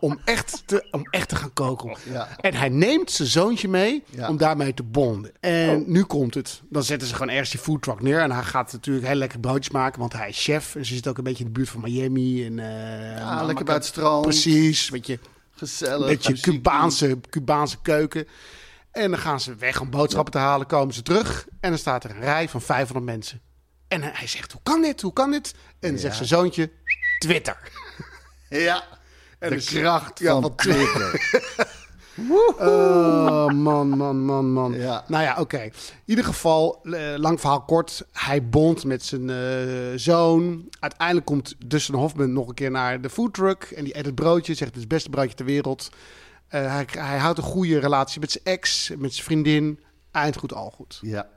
[0.00, 1.96] om, echt te, om echt te gaan koken.
[2.12, 2.28] Ja.
[2.40, 4.28] En hij neemt zijn zoontje mee Ja.
[4.28, 5.32] om daarmee te bonden.
[5.40, 6.62] En nu komt het.
[6.68, 8.20] Dan zetten ze gewoon ergens die foodtruck neer.
[8.20, 10.74] En hij gaat natuurlijk heel lekker broodjes maken, want hij is chef.
[10.74, 12.46] En ze zit ook een beetje in de buurt van Miami.
[12.46, 14.22] En, eh, ja, maar- lekker bij het strand.
[14.22, 15.18] Precies, weet je,
[15.50, 16.06] Gezellig.
[16.06, 16.40] beetje.
[16.40, 18.26] Cubaanse, Cubaanse keuken.
[18.92, 21.46] En dan gaan ze weg om boodschappen te halen, komen ze terug.
[21.60, 23.40] En dan staat er een rij van 500 mensen.
[23.90, 25.54] En hij zegt, hoe kan dit, hoe kan dit?
[25.80, 26.70] En dan zegt zijn zoontje,
[27.18, 27.58] Twitter.
[28.48, 28.84] Ja.
[29.38, 31.20] En de dus- kracht ja, van Twitter.
[32.58, 34.72] Oh, man, man, man, man.
[34.72, 35.04] Ja.
[35.06, 35.60] Nou ja, oké.
[35.60, 35.72] In
[36.04, 38.04] ieder geval, eh, lang verhaal kort.
[38.12, 39.36] Hij bondt met zijn eh,
[39.96, 40.68] zoon.
[40.80, 43.62] Uiteindelijk komt Dustin Hoffman nog een keer naar de foodtruck.
[43.62, 44.54] En die eet het broodje.
[44.54, 45.88] Zegt, het is het beste broodje ter wereld.
[46.48, 49.80] Eh, hij, hij houdt een goede relatie met zijn ex, met zijn vriendin.
[50.10, 50.98] Eind goed, al goed.
[51.02, 51.28] ja.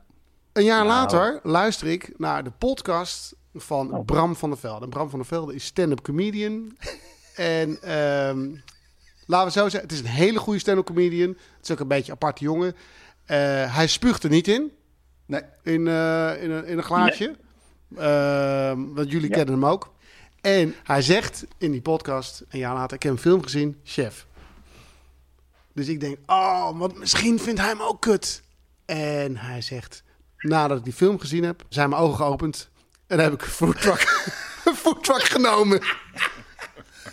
[0.53, 4.83] Een jaar later luister ik naar de podcast van Bram van der Velde.
[4.83, 6.77] En Bram van der Velde is stand-up comedian.
[7.35, 8.49] en ehm,
[9.25, 11.29] laten we zo zeggen, het is een hele goede stand-up comedian.
[11.29, 12.75] Het is ook een beetje een aparte jongen.
[13.25, 14.71] Eh, hij spuugt er niet in,
[15.25, 15.41] Nee.
[15.63, 17.35] in, eh, in, een, in een glaasje.
[17.97, 19.35] Ehm, want jullie Ja.
[19.35, 19.93] kennen hem ook.
[20.41, 24.25] En hij zegt in die podcast, een jaar later, ik heb een film gezien, chef.
[25.73, 28.43] Dus ik denk, oh, want misschien vindt hij hem ook kut.
[28.85, 30.03] En hij zegt,
[30.43, 32.69] nadat ik die film gezien heb, zijn mijn ogen geopend.
[33.07, 34.31] En dan heb ik een foodtruck,
[34.65, 35.81] een foodtruck genomen.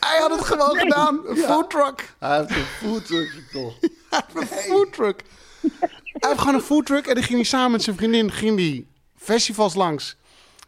[0.01, 2.15] Hij had het gewoon gedaan, een foodtruck.
[2.19, 3.75] Hij heeft een foodtruckje toch.
[4.11, 5.23] Hij heeft een foodtruck.
[5.61, 8.89] Hij heeft gewoon een foodtruck en dan ging hij samen met zijn vriendin ging die
[9.17, 10.17] festivals langs.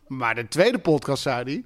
[0.06, 1.64] Maar de tweede podcast zei hij...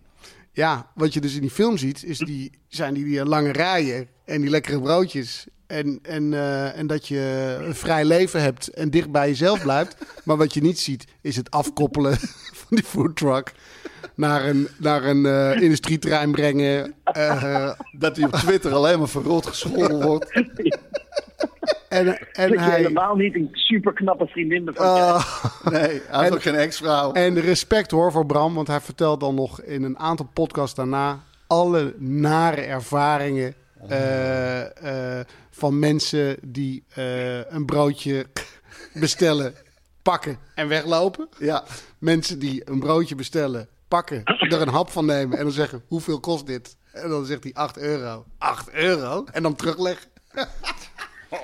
[0.57, 4.09] Ja, wat je dus in die film ziet, is die, zijn die, die lange rijen
[4.25, 5.47] en die lekkere broodjes.
[5.66, 9.97] En, en, eh, en dat je een vrij leven hebt en dicht bij jezelf blijft.
[10.25, 12.19] Maar wat je niet ziet, is het afkoppelen
[12.61, 13.53] van die foodtruck
[14.14, 16.95] naar een, naar een eh, industrieterrein brengen.
[17.05, 20.33] Eh, Dat hij op Twitter alleen maar verrot gescholden wordt.
[21.88, 22.77] En, en dat je hij...
[22.77, 25.14] helemaal niet een super knappe vriendin ervan krijgt.
[25.14, 27.12] Oh, nee, hij heeft En- ook geen ex-vrouw.
[27.12, 31.20] En respect hoor voor Bram, want hij vertelt dan nog in een aantal podcasts daarna
[31.46, 33.55] alle nare ervaringen
[33.88, 38.27] eh, eh, van mensen die eh, een broodje
[39.01, 39.55] bestellen,
[40.03, 41.29] pakken en weglopen.
[41.38, 41.64] Ja,
[41.99, 46.20] Mensen die een broodje bestellen, pakken, er een hap van nemen en dan zeggen hoeveel
[46.20, 46.77] kost dit?
[46.92, 48.25] En dan zegt hij 8 euro.
[48.38, 49.25] 8 euro?
[49.33, 50.11] En dan terugleggen.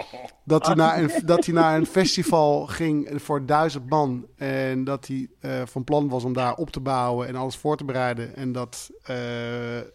[0.45, 4.27] Dat hij, naar een, dat hij naar een festival ging voor duizend man.
[4.37, 7.77] En dat hij eh, van plan was om daar op te bouwen en alles voor
[7.77, 8.37] te bereiden.
[8.37, 9.17] En dat eh,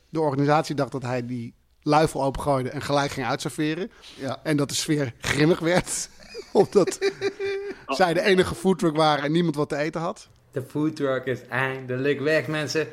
[0.09, 3.91] de organisatie dacht dat hij die luifel opengooide en gelijk ging uitserveren.
[4.15, 4.39] ja.
[4.43, 6.09] En dat de sfeer grimmig werd.
[6.51, 7.11] Omdat
[7.87, 10.27] zij de enige foodtruck waren en niemand wat te eten had.
[10.51, 12.87] De foodtruck is eindelijk weg, mensen.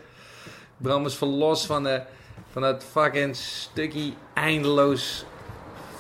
[0.77, 2.03] Bram is verlost van, de,
[2.51, 5.25] van dat fucking stukje eindeloos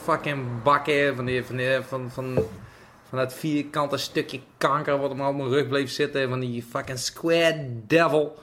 [0.04, 1.16] fucking bakken.
[1.16, 2.34] Van, die, van, die, van, van,
[3.08, 6.28] van dat vierkante stukje kanker wat hem op mijn rug bleef zitten.
[6.28, 8.38] Van die fucking square devil.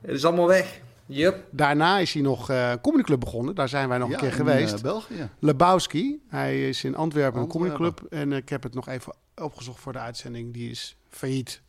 [0.00, 0.80] Het is allemaal weg.
[1.06, 1.44] Yup.
[1.50, 3.54] Daarna is hij nog eh Comedy Club begonnen.
[3.54, 4.74] Daar zijn wij nog Ja, een keer in, geweest.
[4.74, 5.28] eh, België.
[5.38, 6.22] Lebowski.
[6.28, 8.00] Hij is in Antwerpen een comedyclub.
[8.10, 10.52] En ik heb het nog even opgezocht voor de uitzending.
[10.52, 11.62] Die is failliet.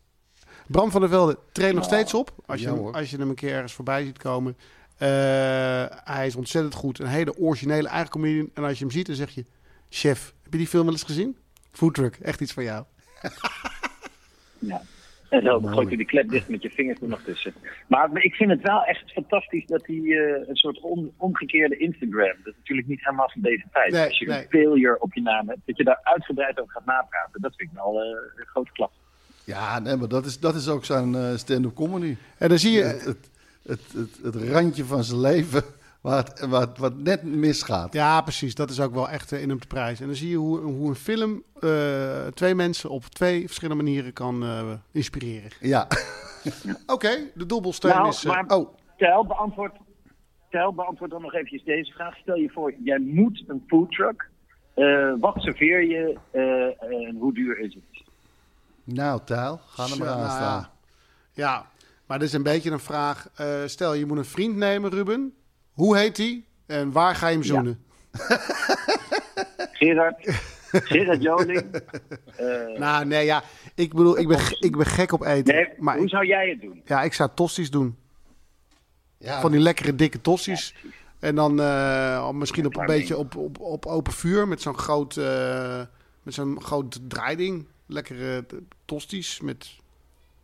[0.68, 2.34] Bram van der Velde treedt nog steeds op.
[2.46, 2.94] Als je, Ja, hem, hoor.
[2.94, 4.58] als je hem een keer ergens voorbij ziet komen.
[4.98, 7.00] Eh, hij is ontzettend goed.
[7.00, 8.50] Een hele originele eigen comedian.
[8.54, 9.46] En als je hem ziet, dan zeg je...
[9.90, 11.38] Chef, heb je die film wel eens gezien?
[11.72, 12.84] Foodtruck, echt iets van jou.
[14.60, 14.82] Ja.
[15.30, 17.54] En zo gooit je de klep dicht met je vingers er nog tussen.
[17.88, 22.36] Maar ik vind het wel echt fantastisch dat hij eh, een soort on- omgekeerde Instagram.
[22.44, 23.92] Dat is natuurlijk niet helemaal van deze tijd.
[23.92, 24.38] Nee, Als je nee.
[24.42, 27.42] een failure op je naam hebt, dat je daar uitgebreid over gaat napraten.
[27.42, 28.92] Dat vind ik wel eh, een grote klap.
[29.44, 32.16] Ja, nee, maar dat is, dat is ook zijn eh, stand-up comedy.
[32.38, 32.84] En dan zie je...
[32.84, 33.30] Het, het,
[33.68, 35.64] het, het, het randje van zijn leven
[36.02, 37.94] waar het, waar het, wat net misgaat.
[37.94, 38.56] Ja, precies.
[38.56, 40.02] Dat is ook wel echt eh, in hem te prijzen.
[40.02, 44.14] En dan zie je hoe, hoe een film eh, twee mensen op twee verschillende manieren
[44.14, 45.52] kan eh, inspireren.
[45.60, 45.88] Ja,
[46.96, 48.24] Oké, de dobbelsteen Nou, is...
[48.24, 49.74] maar- oh, Tel, beantwoord,
[50.50, 52.18] Tel, beantwoord dan nog eventjes deze vraag.
[52.18, 54.30] Stel je voor, jij moet een foodtruck.
[54.74, 58.04] Eh wat serveer je eh, en hoe duur is het?
[58.84, 60.70] nou Tijl, ga er maar aan nou staan.
[61.34, 61.66] ja.
[62.08, 63.30] Ja, maar dit is een beetje een vraag.
[63.36, 65.34] Eh, stel, je moet een vriend nemen, Ruben.
[65.72, 67.84] Hoe heet hij en waar ga je hem zoenen?
[69.72, 70.16] Gerard,
[70.72, 71.82] Gerard Joling.
[72.36, 73.44] Eh, Nou, nee, ja.
[73.76, 75.56] Ik bedoel, ik ben, ik ben gek op eten.
[75.56, 76.82] nee, maar hoe ik, zou jij het doen?
[76.86, 77.98] ja, ik zou tosti's doen.
[79.18, 80.76] Ja, Van die lekkere dikke tosti's.
[81.20, 85.16] En dan eh, misschien op een beetje op, op, op open vuur met zo'n groot,
[86.24, 87.68] met zo'n groot draaiding.
[87.88, 88.54] Lekkere t-
[88.86, 89.70] tosti's met...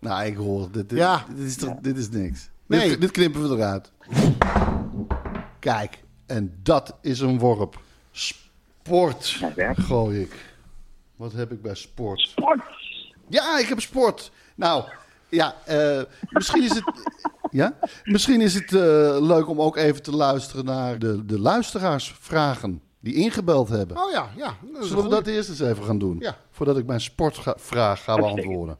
[0.01, 1.25] Nou, ik hoor, dit, dit, Ja.
[1.35, 2.49] dit, is, toch, dit is niks.
[2.65, 2.89] Nee.
[2.89, 3.91] Dit, dit knippen we eruit.
[5.59, 7.79] Kijk, en dat is een worp.
[8.11, 9.43] Sport
[9.75, 10.45] gooi ik.
[11.15, 12.19] Wat heb ik bij sport?
[12.19, 12.61] Sport!
[13.27, 14.31] Ja, ik heb sport.
[14.55, 14.83] Nou,
[15.29, 16.83] ja, eh, misschien is het...
[17.51, 17.77] Ja?
[18.03, 23.13] Misschien is het eh, leuk om ook even te luisteren naar de, de luisteraarsvragen die
[23.13, 23.97] ingebeld hebben.
[23.97, 24.55] Oh ja, ja.
[24.81, 26.17] Zullen we dat eerst eens even gaan doen?
[26.19, 26.37] Ja.
[26.51, 28.77] Voordat ik mijn sportvraag ga beantwoorden.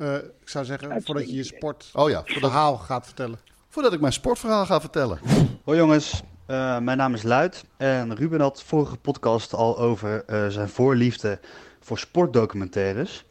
[0.00, 3.38] Eh, ik zou zeggen, voordat je je sport Oh ja, voordat, verhaal gaat vertellen.
[3.68, 5.18] voordat ik mijn sportverhaal ga vertellen.
[5.64, 10.48] Hoi jongens, Eh, mijn naam is Luid en Ruben had vorige podcast al over eh,
[10.48, 11.38] zijn voorliefde
[11.80, 13.24] voor sportdocumentaires.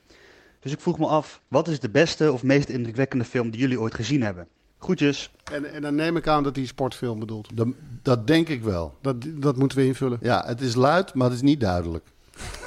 [0.59, 3.79] Dus ik vroeg me af, wat is de beste of meest indrukwekkende film die jullie
[3.79, 4.47] ooit gezien hebben?
[4.79, 5.31] Groetjes.
[5.51, 7.57] En, en dan neem ik aan dat hij sportfilm bedoelt.
[7.57, 7.67] Dat,
[8.01, 8.95] dat denk ik wel.
[9.01, 10.17] Dat, dat moeten we invullen.
[10.21, 12.05] Ja, het is luid, maar het is niet duidelijk.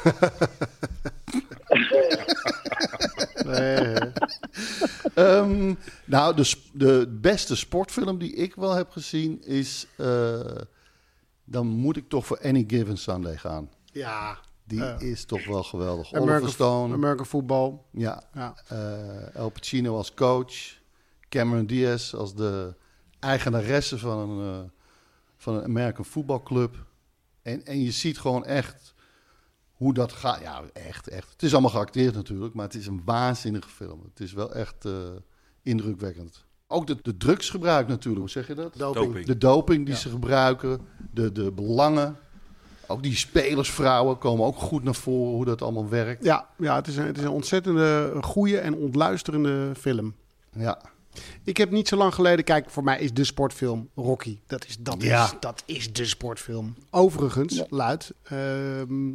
[3.58, 3.94] Nee,
[5.14, 9.86] Ehm, nou, de, de beste sportfilm die ik wel heb gezien is...
[9.96, 10.40] eh,
[11.44, 13.70] dan moet ik toch voor Any Given Sunday gaan.
[13.92, 14.38] ja.
[14.64, 16.06] Die Eh, is toch wel geweldig.
[16.06, 17.78] Oliver American, Stone, American football.
[17.90, 18.54] ja, Ja.
[18.68, 20.54] eh El Pacino als coach.
[21.28, 22.74] Cameron Diaz als de
[23.18, 24.70] eigenaresse van een, eh,
[25.36, 26.76] van een American voetbalclub.
[27.42, 28.94] En, en je ziet gewoon echt
[29.82, 30.40] hoe dat gaat.
[30.40, 31.30] Ja, echt, echt.
[31.32, 34.00] Het is allemaal geacteerd natuurlijk, maar het is een waanzinnige film.
[34.10, 34.92] Het is wel echt eh,
[35.62, 36.44] indrukwekkend.
[36.66, 38.76] Ook de, de drugsgebruik natuurlijk, hoe zeg je dat?
[38.76, 39.26] Doping.
[39.26, 40.80] De doping die ze gebruiken,
[41.12, 42.16] de, de belangen.
[42.86, 46.24] Ook die spelersvrouwen komen ook goed naar voren hoe dat allemaal werkt.
[46.24, 50.14] Ja, ja het, is een, het is een ontzettende goede en ontluisterende film.
[50.52, 50.80] Ja,
[51.44, 54.38] Ik heb niet zo lang geleden, kijk, voor mij is de sportfilm Rocky.
[54.46, 55.24] Dat is, dat Ja.
[55.24, 56.74] is, dat is de sportfilm.
[56.90, 58.12] Overigens, luid.
[58.22, 59.10] ehm,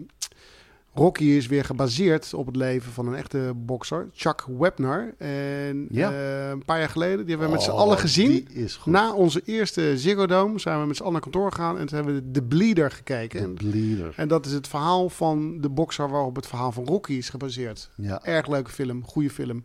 [0.97, 5.13] Rocky is weer gebaseerd op het leven van een echte bokser, Chuck Webner.
[5.17, 6.11] En Ja.
[6.11, 8.47] eh, een paar jaar geleden, die hebben we met z'n Oh, allen gezien.
[8.85, 11.95] Na onze eerste Ziggo Dome zijn we met z'n allen naar kantoor gegaan en toen
[11.97, 13.39] hebben we The Bleeder gekeken.
[13.39, 14.13] De En- Bleeder.
[14.15, 17.89] En dat is het verhaal van de bokser waarop het verhaal van Rocky is gebaseerd.
[17.95, 18.23] Ja.
[18.23, 19.63] Erg leuke film, goede film.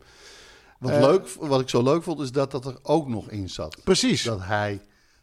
[0.78, 3.48] Wat, Eh, leuk, wat ik zo leuk vond, is dat dat er ook nog in
[3.48, 3.76] zat.
[3.84, 4.80] Precies, Dat hij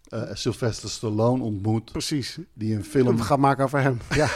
[0.08, 2.38] eh, Sylvester Stallone ontmoet, precies.
[2.54, 3.18] die een film...
[3.18, 3.98] We gaan maken over hem.
[4.16, 4.30] Ja.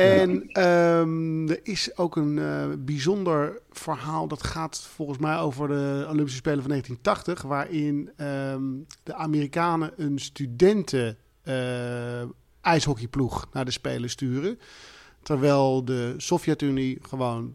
[0.00, 4.28] En ehm, er is ook een eh, bijzonder verhaal.
[4.28, 7.42] Dat gaat volgens mij over de Olympische Spelen van 1980.
[7.42, 8.62] Waarin ehm,
[9.02, 12.22] de Amerikanen een studenten eh,
[12.60, 14.58] ijshockeyploeg naar de Spelen sturen.
[15.22, 17.54] Terwijl de Sovjet-Unie gewoon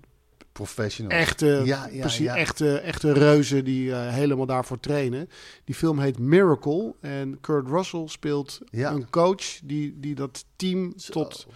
[0.56, 1.18] Professional.
[1.18, 2.36] echte, Ja, ja, precies, ja.
[2.36, 5.30] echte, echte reuzen die eh, helemaal daarvoor trainen.
[5.64, 6.96] Die film heet Miracle.
[7.00, 11.12] En Kurt Russell speelt een coach die, die dat team Zo.
[11.12, 11.48] tot,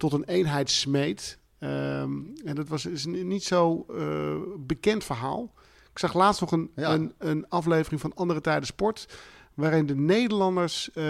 [0.00, 1.38] tot een eenheid smeet.
[1.58, 2.12] Ehm,
[2.44, 5.52] en dat was is een niet zo eh, bekend verhaal.
[5.90, 6.92] Ik zag laatst nog een, Ja.
[6.94, 9.18] een, een aflevering van Andere Tijden Sport...
[9.54, 11.04] waarin de Nederlanders eh,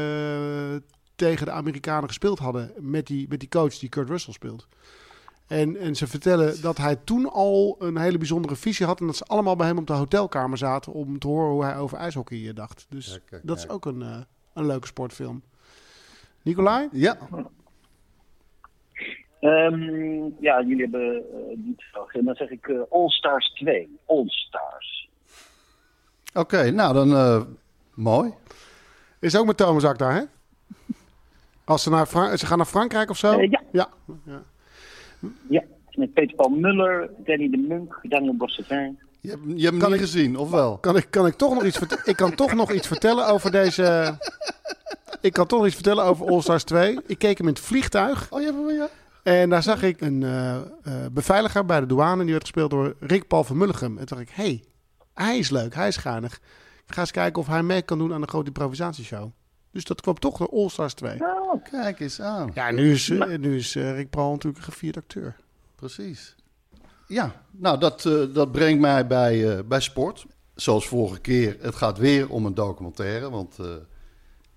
[1.14, 2.72] tegen de Amerikanen gespeeld hadden...
[2.79, 4.66] Met die, met die coach die Kurt Russell speelt.
[5.46, 9.00] En, en ze vertellen dat hij toen al een hele bijzondere visie had...
[9.00, 10.92] en dat ze allemaal bij hem op de hotelkamer zaten...
[10.92, 12.87] om te horen hoe hij over ijshockey eh, dacht.
[12.88, 14.00] Dus kijk, dat is ook een,
[14.55, 15.42] een leuke sportfilm.
[16.42, 16.88] Nicolai?
[16.92, 17.18] Ja,
[19.40, 22.24] Ehm, ja, jullie hebben eh niet veel gezien.
[22.26, 23.98] Dan zeg ik eh, All Stars 2.
[24.07, 25.09] All Stars.
[26.35, 26.70] oké.
[26.70, 27.40] nou, dan eh,
[27.94, 28.35] mooi.
[29.20, 30.22] Is ook met Thomas Ak daar, hè?
[31.64, 33.40] Als ze, naar Fra- ze gaan naar Frankrijk of zo?
[33.42, 33.61] Ja.
[33.72, 33.88] ja.
[35.48, 35.62] Ja,
[35.94, 38.98] met Peter Paul Muller, Danny de Munk, Daniel Bossevin.
[39.20, 40.79] Je, hebt- je hebt hem Kan niet ik- gezien, of wel?
[40.79, 44.14] Kan ik, kan ik, toch nog iets ik kan toch nog iets vertellen over deze...
[45.20, 46.98] Ik kan toch nog iets vertellen over All Stars 2.
[47.07, 48.33] Ik keek hem in het vliegtuig.
[48.33, 48.88] Oh, je hebt hem, ja.
[49.22, 50.62] En daar zag ik een eh, eh,
[51.12, 52.22] beveiliger bij de douane.
[52.22, 53.98] Die werd gespeeld door Rick Paul van Mulligem.
[53.98, 54.64] En toen dacht ik, hé, hey,
[55.14, 56.40] hij is leuk, hij is geinig.
[56.87, 59.30] Ik ga eens kijken of hij mee kan doen aan de grote improvisatieshow.
[59.70, 61.20] Dus dat kwam toch door All Stars 2.
[61.20, 62.50] Oh, kijk eens aan.
[62.54, 65.37] Ja, en nu is, eh, nu is Rick Paul natuurlijk een gevierd acteur.
[65.76, 66.37] Precies.
[67.11, 70.26] Ja, nou, dat, eh, dat brengt mij bij, eh, bij sport.
[70.54, 73.30] Zoals vorige keer, het gaat weer om een documentaire.
[73.30, 73.66] Want eh,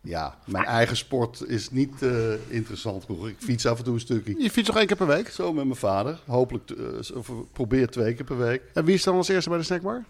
[0.03, 3.27] ja, mijn eigen sport is niet eh, interessant genoeg.
[3.27, 4.35] Ik fiets af en toe een stukje.
[4.41, 5.29] Je fietst nog één keer per week.
[5.29, 6.19] Zo met mijn vader.
[6.25, 8.61] Hopelijk, eh, of probeer twee keer per week.
[8.73, 10.03] En wie is dan als eerste bij de snackbar?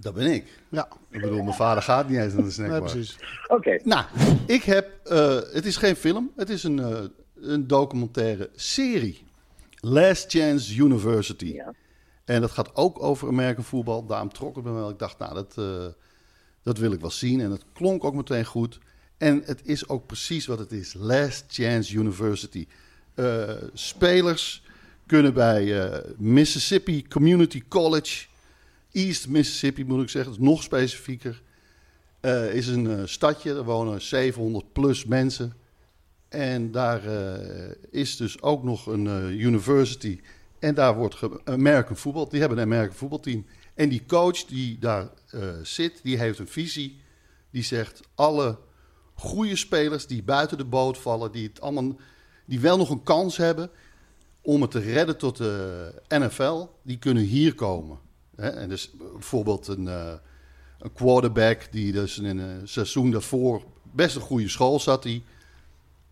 [0.00, 0.44] Dat ben ik.
[0.68, 2.80] Ja, Ik bedoel, mijn vader gaat niet eens naar de nee, snackbar.
[2.80, 3.16] precies.
[3.48, 3.78] Oké.
[3.84, 4.04] Nou,
[4.46, 4.88] ik heb.
[5.06, 6.98] eh, het is geen film, het is een, eh,
[7.40, 9.26] een documentaire serie.
[9.80, 11.52] Last Chance University.
[11.52, 11.74] Ja.
[12.24, 14.06] En dat gaat ook over American voetbal.
[14.06, 14.90] Daarom trok het me wel.
[14.90, 15.86] Ik dacht, nou, dat, eh,
[16.68, 17.40] dat wil ik wel zien.
[17.40, 18.78] En het klonk ook meteen goed.
[19.16, 20.94] En het is ook precies wat het is.
[20.94, 22.66] Last Chance University.
[23.14, 24.62] Eh, spelers
[25.06, 28.26] kunnen bij eh, Mississippi Community College,
[28.92, 31.42] East Mississippi moet ik zeggen, is nog specifieker.
[32.20, 35.52] Eh, is een stadje, er wonen 700 plus mensen.
[36.28, 37.02] En daar
[37.90, 39.06] is dus ook nog een
[39.40, 40.20] university.
[40.58, 42.28] En daar wordt American voetbal.
[42.28, 43.44] Die hebben een American voetbalteam.
[43.78, 47.00] En die coach die daar eh, zit, die heeft een visie.
[47.50, 48.58] Die zegt: alle
[49.14, 51.96] goede spelers die buiten de boot vallen, die, het allemaal,
[52.44, 53.70] die wel nog een kans hebben
[54.40, 57.98] om het te redden tot de NFL, die kunnen hier komen.
[58.36, 58.48] Hè?
[58.48, 60.12] En dus bijvoorbeeld een, eh,
[60.78, 65.02] een quarterback die dus in een seizoen daarvoor best een goede school zat.
[65.02, 65.24] Die,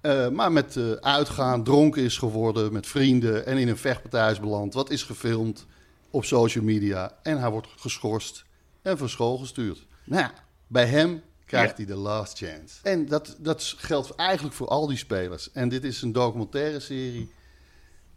[0.01, 4.75] eh, maar met uitgaan dronken is geworden met vrienden en in een vechtpartij is beland.
[4.75, 5.67] Wat is gefilmd
[6.11, 8.45] op social media en hij wordt geschorst
[8.83, 9.87] en van school gestuurd.
[10.05, 10.33] Nou ja,
[10.67, 12.79] bij hem krijgt hij de last chance.
[12.83, 15.53] En dat, dat geldt eigenlijk voor al die spelers.
[15.53, 17.31] En dit is een documentaire serie.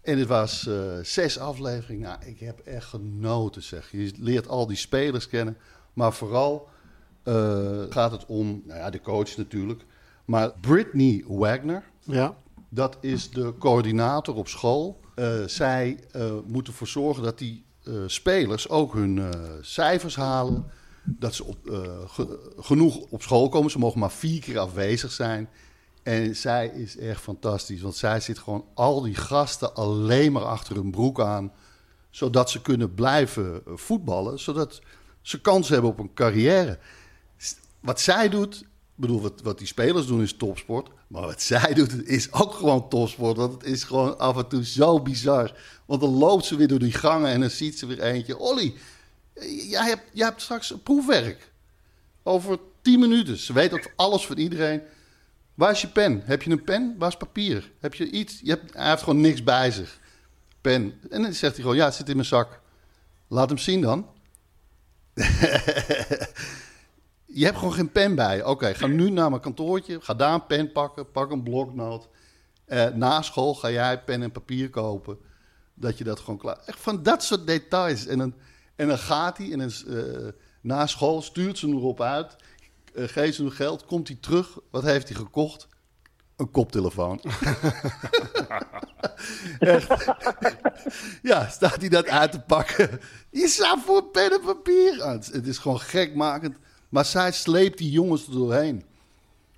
[0.02, 2.10] En dit was eh, zes afleveringen.
[2.10, 3.92] Nou, ik heb echt genoten, zeg.
[3.92, 5.58] Je leert al die spelers kennen.
[5.94, 6.68] Maar vooral
[7.24, 9.86] eh, gaat het om, nou ja, de coach natuurlijk.
[10.26, 12.38] Maar Brittany Wagner, Ja.
[12.70, 15.00] dat is de coördinator op school.
[15.16, 16.00] Eh, zij
[16.46, 17.66] moeten ervoor zorgen dat die
[18.06, 20.66] spelers ook hun eh, cijfers halen.
[21.04, 23.72] Dat ze op, eh, ge- genoeg op school komen.
[23.72, 25.50] Ze mogen maar vier keer afwezig zijn.
[26.04, 27.82] En zij is echt fantastisch.
[27.82, 31.52] Want zij zit gewoon al die gasten alleen maar achter hun broek aan.
[32.10, 34.40] Zodat ze kunnen blijven eh, voetballen.
[34.40, 34.82] Zodat
[35.22, 36.80] ze kans hebben op een carrière.
[37.80, 38.66] Wat zij doet,
[38.96, 40.90] bedoel, wat, wat die spelers doen is topsport.
[41.08, 43.38] Maar wat zij doet is ook gewoon topsport.
[43.38, 45.54] Want het is gewoon af en toe zo bizar.
[45.90, 48.38] Want dan loopt ze weer door die gangen en dan ziet ze weer eentje.
[48.38, 48.74] Olly,
[49.70, 51.52] jij hebt, jij hebt straks een proefwerk.
[52.24, 53.38] Over tien minuten.
[53.38, 54.82] Ze weet ook alles van iedereen.
[55.54, 56.22] Waar is je pen?
[56.26, 56.96] Heb je een pen?
[56.98, 57.72] Waar is papier?
[57.80, 58.40] Heb je iets?
[58.44, 60.00] Je hebt, hij heeft gewoon niks bij zich.
[60.62, 61.00] Pen.
[61.10, 62.62] En dan zegt hij gewoon, ja, het zit in mijn zak.
[63.28, 64.08] Laat hem zien dan.
[67.40, 68.44] je hebt gewoon geen pen bij.
[68.44, 70.02] Oké, ga nu naar mijn kantoortje.
[70.02, 71.12] Ga daar een pen pakken.
[71.12, 72.08] Pak een bloknoot.
[72.66, 75.28] Eh, na school ga jij pen en papier kopen.
[75.80, 76.58] Dat je dat gewoon klaar...
[76.66, 78.06] Echt van dat soort details.
[78.06, 78.34] En dan,
[78.76, 80.28] en dan gaat hij en dan, eh,
[80.62, 82.36] na school stuurt ze hem erop uit.
[82.94, 83.86] eh, geeft ze hem geld.
[83.86, 84.58] Komt hij terug.
[84.72, 85.68] Wat heeft hij gekocht?
[86.36, 87.22] Een koptelefoon.
[91.22, 93.00] Ja, staat hij dat uit te pakken.
[93.30, 95.08] Je staat voor pen en papier.
[95.08, 96.56] Het, is- het is gewoon gekmakend.
[96.90, 98.84] Maar zij sleept die jongens er doorheen.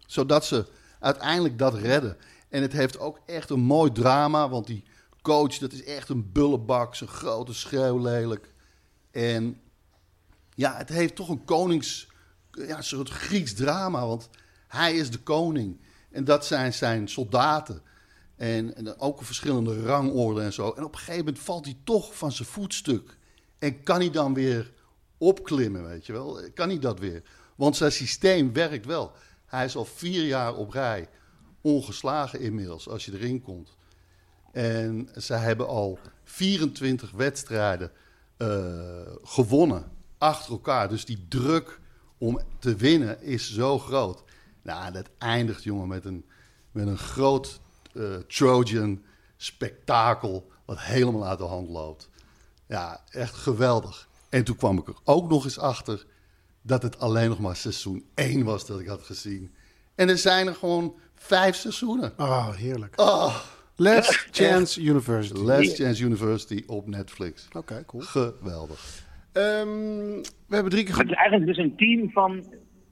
[0.06, 0.66] Zodat ze
[1.00, 2.18] uiteindelijk dat redden.
[2.50, 4.50] En het heeft ook echt een mooi drama.
[4.50, 4.84] Want die
[5.22, 6.96] coach, dat is echt een bullebak.
[6.96, 8.54] Zo'n grote schreeuw lelijk.
[9.12, 9.62] En
[10.56, 12.10] ja, het heeft toch een konings...
[12.52, 14.08] Ja, een soort Grieks drama.
[14.08, 14.30] Want
[14.68, 15.82] hij is de koning.
[16.12, 17.82] En dat zijn zijn soldaten.
[18.36, 20.72] En, ook verschillende rangorde en zo.
[20.72, 23.18] En op een gegeven moment valt hij toch van zijn voetstuk.
[23.60, 24.74] En kan hij dan weer
[25.18, 26.40] opklimmen, weet je wel?
[26.54, 27.24] Kan hij dat weer?
[27.56, 29.12] Want zijn systeem werkt wel.
[29.46, 31.10] Hij is al vier jaar op rij
[31.62, 33.78] ongeslagen inmiddels, als je erin komt.
[34.52, 37.92] En ze hebben al 24 wedstrijden
[38.38, 38.48] eh,
[39.24, 40.90] gewonnen achter elkaar.
[40.90, 41.80] Dus die druk
[42.18, 44.24] om te winnen is zo groot.
[44.62, 46.26] Nou, dat eindigt, jongen, met een,
[46.72, 47.60] met een groot
[47.94, 49.02] eh, Trojan
[49.38, 50.52] spektakel...
[50.66, 52.10] wat helemaal uit de hand loopt.
[52.68, 54.10] Ja, echt geweldig.
[54.30, 56.06] En toen kwam ik er ook nog eens achter...
[56.62, 59.54] dat het alleen nog maar seizoen 1 was dat ik had gezien.
[59.96, 62.14] En er zijn er gewoon vijf seizoenen.
[62.18, 63.00] Oh, heerlijk.
[63.00, 63.36] Oh,
[63.82, 65.40] Last Chance University.
[65.40, 67.48] Last Chance University op Netflix.
[67.58, 68.04] Oké, cool.
[68.04, 69.04] Geweldig.
[69.32, 69.68] Ehm,
[70.48, 70.98] we hebben drie keer...
[70.98, 72.44] Het is eigenlijk dus een team van,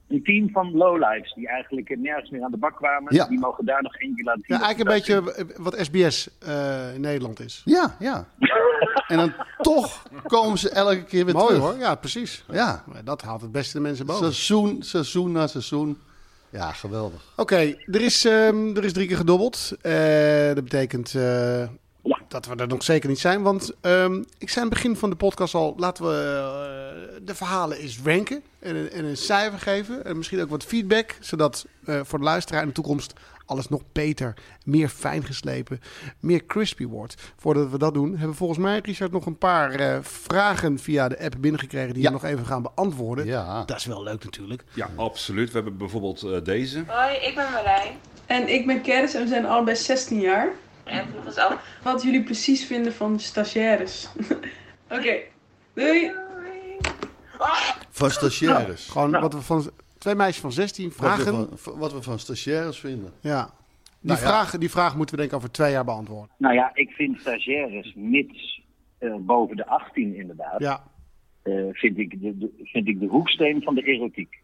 [0.08, 3.14] een team van lowlifes die eigenlijk nergens meer aan de bak kwamen.
[3.14, 3.26] Ja.
[3.26, 4.56] Die mogen daar nog één keer laten zien.
[4.56, 7.62] Ja, eigenlijk een beetje eh, wat SBS eh, in Nederland is.
[7.64, 8.26] Ja, ja.
[9.08, 11.62] en dan toch komen ze elke keer weer Mooi terug.
[11.62, 12.44] hoor, ja, precies.
[12.50, 12.84] Ja.
[13.04, 14.32] Dat haalt het beste de mensen boven.
[14.32, 15.98] Seizoen, seizoen na seizoen.
[16.50, 17.22] Ja, geweldig.
[17.36, 19.72] Oké, er, is, ehm, er is drie keer gedobbeld.
[19.80, 21.68] Eh, dat betekent eh,
[22.28, 23.42] dat we er nog zeker niet zijn.
[23.42, 25.74] Want ehm, ik zei aan het begin van de podcast al...
[25.76, 30.04] laten we eh, de verhalen eens ranken en, en een cijfer geven.
[30.04, 31.16] En misschien ook wat feedback.
[31.20, 33.12] Zodat voor de luisteraar in de toekomst
[33.50, 34.34] alles nog beter,
[34.64, 35.80] meer fijn geslepen,
[36.20, 37.32] meer crispy wordt.
[37.36, 41.08] Voordat we dat doen, hebben we volgens mij, Richard, nog een paar eh, vragen via
[41.08, 41.94] de app binnengekregen...
[41.94, 43.26] die we nog even gaan beantwoorden.
[43.26, 43.64] Ja.
[43.64, 44.64] Dat is wel leuk natuurlijk.
[44.74, 45.48] Ja, absoluut.
[45.48, 46.84] We hebben bijvoorbeeld eh, deze.
[46.86, 47.96] Hoi, ik ben Marijn.
[48.26, 50.48] En ik ben Keris en we zijn allebei 16 jaar.
[50.84, 54.08] En vroeg ons af wat jullie precies vinden van stagiaires.
[54.96, 55.16] Oké,
[55.74, 56.12] doei!
[57.90, 58.86] Van stagiaires.
[58.86, 59.70] Gewoon wat we van
[60.00, 61.48] twee meisjes van 16 Wat we vragen.
[61.58, 63.12] van, wat we van stagiaires vinden.
[63.20, 63.42] Ja.
[63.42, 64.26] Die, Nou ja.
[64.26, 66.30] vraag, die vraag moeten we denk ik over twee jaar beantwoorden.
[66.38, 68.62] Nou ja, ik vind stagiaires mits
[68.98, 70.54] eh, boven de 18 inderdaad.
[70.60, 70.82] Ja.
[71.42, 74.38] eh, vind, ik de, de- vind ik de hoeksteen van de erotiek.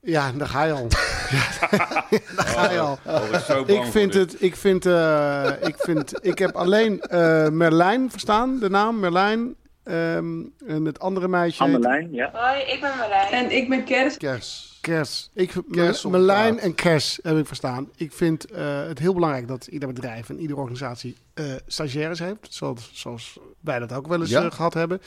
[0.00, 0.86] Ja, daar ga je al.
[1.32, 1.68] Ja,
[2.36, 2.98] daar ga je al.
[3.06, 8.10] Oh, bang ik vind het, ik vind, eh, ik vind, ik heb alleen eh, Merlijn
[8.10, 9.54] verstaan, de naam Merlijn.
[9.84, 12.30] Ehm, en het andere meisje heet Annelijn, ja.
[12.32, 13.32] Hoi, ik ben Marijn.
[13.32, 14.16] En ik ben Keris.
[14.16, 14.71] Kers.
[14.82, 15.30] Kers.
[15.32, 15.68] Ik,
[16.04, 16.64] Merlijn taart.
[16.64, 17.88] en Kers heb ik verstaan.
[17.96, 22.46] Ik vind eh, het heel belangrijk dat ieder bedrijf en iedere organisatie eh, stagiaires heeft.
[22.50, 24.44] Zoals, zoals wij dat ook wel eens Ja.
[24.44, 25.00] eh, gehad hebben.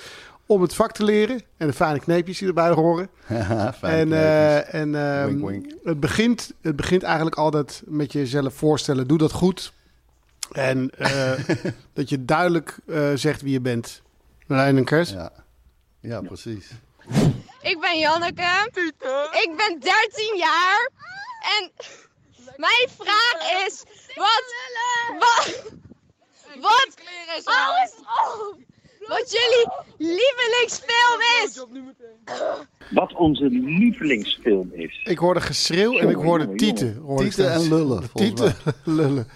[0.45, 3.09] Om het vak te leren en de fijne kneepjes die erbij horen.
[3.81, 4.13] En
[4.71, 4.91] en
[5.25, 5.65] Wink, wink.
[5.83, 9.07] Het, begint, het begint eigenlijk altijd met jezelf voorstellen.
[9.07, 9.73] Doe dat goed.
[10.51, 10.89] En
[11.93, 12.77] dat je duidelijk
[13.15, 14.01] zegt wie je bent.
[14.47, 15.09] Merlijn en Kers.
[15.09, 15.31] Ja.
[15.99, 16.71] ja, precies.
[17.71, 18.69] Ik ben Janneke.
[19.31, 20.89] Ik ben 13 jaar.
[21.59, 21.71] En
[22.55, 23.83] mijn vraag is:
[24.15, 24.43] wat.
[25.19, 25.71] Wat.
[26.61, 26.97] Wat.
[27.43, 28.57] Alles op!
[29.07, 31.65] Wat jullie lievelingsfilm is!
[32.89, 35.01] Wat onze lievelingsfilm is.
[35.03, 36.97] Ik hoorde geschreeuw en ik hoorde tieten.
[36.97, 39.27] hoorde Tieten en lullen, Tieten, lullen.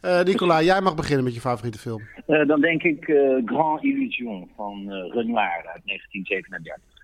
[0.00, 2.02] Eh Nicola, jij mag beginnen met je favoriete film.
[2.26, 6.97] Eh, dan denk ik eh, Grand Illusion van Renoir uit 1937.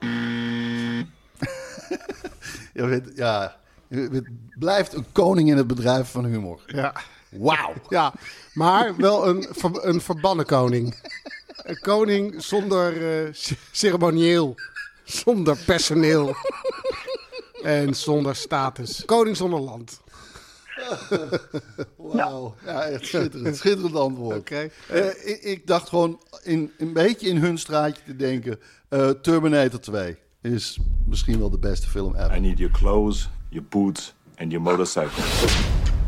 [2.74, 3.56] Je bent, ja,
[3.88, 4.28] je bent-
[4.58, 6.60] blijft een koning in het bedrijf van humor.
[6.66, 6.94] Ja.
[7.28, 7.72] Wauw.
[7.88, 8.12] Ja,
[8.54, 10.94] maar wel een, ver- een verbannen koning.
[11.62, 13.32] Een koning zonder eh,
[13.72, 14.54] ceremonieel,
[15.04, 16.34] zonder personeel
[17.62, 19.02] en zonder status.
[19.04, 20.00] Koning zonder land.
[21.96, 22.54] Wauw.
[22.64, 23.56] Ja, echt schitterend.
[23.56, 24.50] Schitterend antwoord.
[24.50, 28.58] Eh, ik, ik dacht gewoon in, een beetje in hun straatje te denken.
[28.88, 32.36] eh, Terminator 2 is misschien wel de beste film ever.
[32.36, 35.22] I need your clothes, your boots and your motorcycle.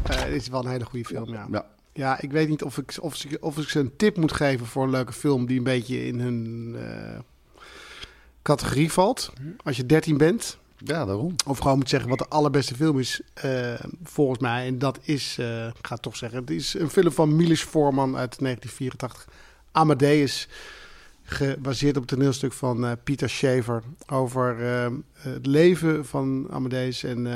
[0.02, 1.46] Eh, dit is wel een hele goede film, ja.
[1.50, 1.66] Ja.
[1.94, 4.66] Ja, ik weet niet of ik, of, ze- of ik ze een tip moet geven
[4.66, 7.18] voor een leuke film die een beetje in hun eh,
[8.42, 9.32] categorie valt.
[9.64, 10.58] Als je 13 bent.
[10.84, 11.34] Ja, daarom.
[11.46, 14.66] Of gewoon moet zeggen wat de allerbeste film is, eh, volgens mij.
[14.66, 18.16] En dat is, eh, ik ga toch zeggen, het is een film van Milos Forman
[18.16, 19.28] uit 1984.
[19.72, 20.48] Amadeus,
[21.22, 23.82] gebaseerd op het toneelstuk van eh, Peter Shaver.
[24.06, 24.56] Over
[25.18, 27.26] het leven van Amadeus en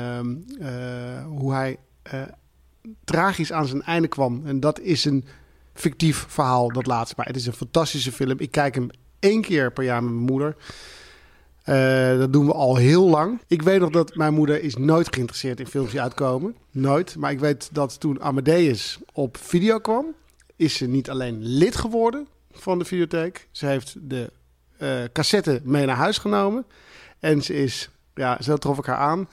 [1.25, 1.77] hoe hij
[3.03, 4.41] tragisch aan zijn einde kwam.
[4.45, 5.25] En dat is een
[5.73, 7.13] fictief verhaal, dat laatste.
[7.17, 8.39] Maar het is een fantastische film.
[8.39, 8.89] Ik kijk hem
[9.19, 10.55] één keer per jaar met mijn moeder.
[11.67, 13.41] Eh, dat doen we al heel lang.
[13.47, 16.55] Ik weet nog dat mijn moeder is nooit geïnteresseerd in films die uitkomen.
[16.71, 17.15] Nooit.
[17.15, 20.05] Maar ik weet dat toen Amadeus op video kwam,
[20.55, 23.47] is ze niet alleen lid geworden van de videotheek.
[23.51, 24.31] Ze heeft de
[24.77, 26.65] eh, cassette mee naar huis genomen.
[27.19, 29.29] En ze is, ja, zo trof ik haar aan,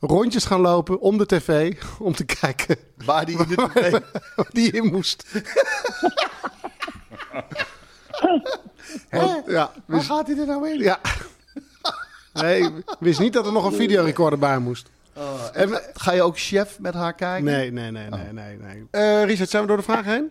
[0.00, 4.00] rondjes gaan lopen om de tv om te kijken waar die in de tv
[4.56, 5.24] die in moest.
[9.10, 10.78] Ja, Waar wist, gaat hij er nou in?
[10.78, 11.00] ja.
[12.32, 14.90] Nee, ik wist niet dat er nog een videorecorder bij moest.
[15.52, 17.44] En ga je ook chef met haar kijken?
[17.44, 18.58] Nee, nee, nee, nee, nee.
[18.58, 18.86] nee.
[18.90, 20.30] Eh, Richard, zijn we door de vraag heen?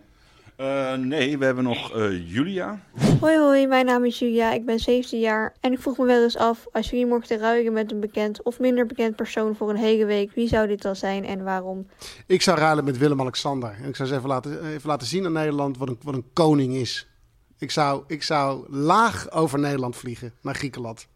[0.56, 2.80] Eh, nee, we hebben nog eh, Julia.
[3.20, 6.22] Hoi hoi, mijn naam is Julia, ik ben 17 jaar en ik vroeg me wel
[6.22, 9.76] eens af, als jullie mochten ruilen met een bekend of minder bekend persoon voor een
[9.76, 11.86] hele week, wie zou dit dan zijn en waarom?
[12.26, 13.76] Ik zou ruilen met Willem-Alexander.
[13.82, 16.30] En ik zou ze even laten, even laten zien aan Nederland wat een, wat een
[16.32, 17.06] koning is.
[17.58, 21.06] Ik zou, ik zou laag over Nederland vliegen naar Griekenland.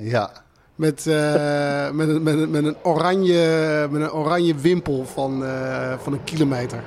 [0.00, 0.30] Ja.
[0.74, 6.12] Met, eh, met, een, met, met, een oranje, met een oranje wimpel van, eh, van
[6.12, 6.78] een kilometer.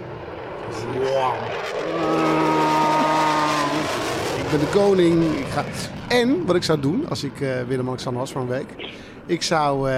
[4.38, 5.38] Ik ben de koning.
[5.38, 5.66] Ik ga...
[6.08, 8.94] En wat ik zou doen als ik eh, Willem-Alexander was voor een week.
[9.26, 9.90] Ik zou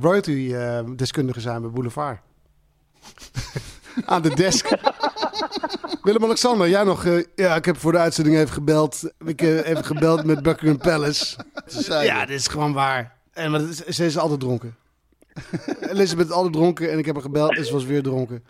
[0.00, 2.18] royalty-deskundige zijn bij Boulevard.
[4.04, 4.68] Aan de desk.
[6.02, 7.04] Willem-Alexander, jij nog...
[7.04, 9.10] eh, ja, ik heb voor de uitzending even gebeld.
[9.24, 11.36] Ik heb even gebeld met Buckingham Palace.
[11.88, 13.18] Ja, dit is gewoon waar.
[13.32, 14.76] En maar ze is altijd dronken.
[15.80, 18.44] Elizabeth is altijd dronken en ik heb haar gebeld en ze was weer dronken.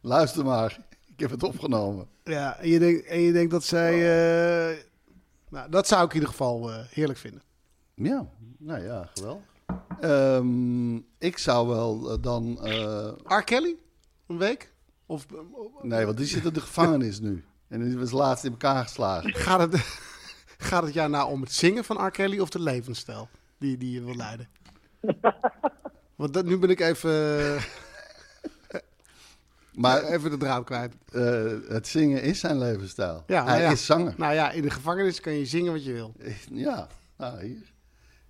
[0.00, 0.78] Luister maar,
[1.14, 2.06] ik heb het opgenomen.
[2.24, 3.92] Ja, en je denkt, en je denkt dat zij...
[3.92, 4.76] eh,
[5.48, 7.42] nou, dat zou ik in ieder geval eh, heerlijk vinden.
[7.94, 8.26] Ja,
[8.58, 9.42] nou ja, geweldig.
[10.00, 12.58] Ehm, ik zou wel eh, dan...
[12.64, 13.42] eh, R.
[13.44, 13.76] Kelly?
[14.30, 14.72] Een week?
[15.06, 15.26] Of,
[15.82, 17.44] nee, want die zit in de gevangenis nu.
[17.68, 19.34] En die was laatst in elkaar geslagen.
[19.34, 19.74] Gaat het,
[20.68, 22.10] gaat het jou nou om het zingen van R.
[22.10, 23.28] Kelly of de levensstijl
[23.58, 24.48] die, die je wil leiden?
[26.16, 27.58] Want dat, nu ben ik even...
[29.74, 30.94] Maar even de draad kwijt.
[31.12, 33.24] eh, het zingen is zijn levensstijl.
[33.26, 33.70] Ja, Hij nou ja.
[33.70, 34.14] is zanger.
[34.16, 36.14] Nou ja, in de gevangenis kan je zingen wat je wil.
[36.50, 37.72] Ja, nou, hier.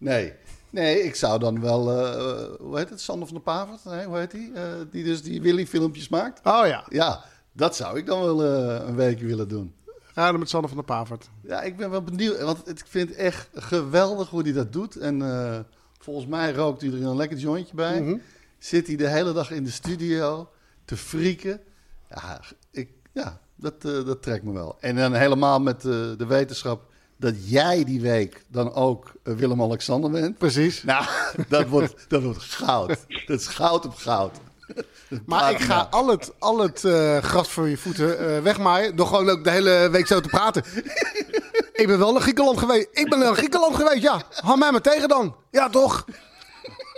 [0.00, 0.32] Nee.
[0.70, 3.84] nee, ik zou dan wel, eh, hoe heet het, Sander van der Pavert?
[3.84, 4.52] Nee, hoe heet die?
[4.52, 6.40] Eh, die dus die Willy-filmpjes maakt.
[6.46, 6.86] Oh ja.
[6.88, 9.74] Ja, dat zou ik dan wel eh, een weekje willen doen.
[10.14, 11.30] Raden met Sander van der Pavert.
[11.42, 14.96] Ja, ik ben wel benieuwd, want ik vind het echt geweldig hoe hij dat doet.
[14.96, 15.58] En eh,
[15.98, 18.00] volgens mij rookt hij er een lekker jointje bij.
[18.00, 18.16] Mhm.
[18.58, 20.50] Zit hij de hele dag in de studio
[20.84, 21.60] te frieken.
[22.08, 22.40] Ja,
[22.70, 24.76] ik, ja dat, eh, dat trekt me wel.
[24.80, 26.89] En dan helemaal met eh, de wetenschap
[27.20, 30.38] dat jij die week dan ook eh, Willem-Alexander bent.
[30.38, 30.82] Precies.
[30.82, 31.04] Nou,
[31.48, 32.96] dat wordt, dat wordt goud.
[33.26, 34.36] Dat is goud op goud.
[35.26, 38.96] Maar ik ga al het, al het eh, gras voor je voeten eh, wegmaaien.
[38.96, 40.64] Door gewoon ook de hele week zo te praten.
[41.72, 42.88] ik ben wel naar Griekenland geweest.
[42.92, 44.22] Ik ben naar Griekenland geweest, ja.
[44.30, 45.36] Hou mij maar tegen dan.
[45.50, 46.04] Ja, toch?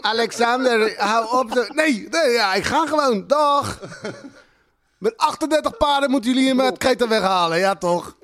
[0.01, 1.53] Alexander, hou op.
[1.53, 1.71] De...
[1.75, 3.27] Nee, nee, ja, ik ga gewoon.
[3.27, 3.79] Dag.
[4.99, 7.59] Met 38 paarden moeten jullie hem uit Kreta weghalen.
[7.59, 8.17] Ja, toch?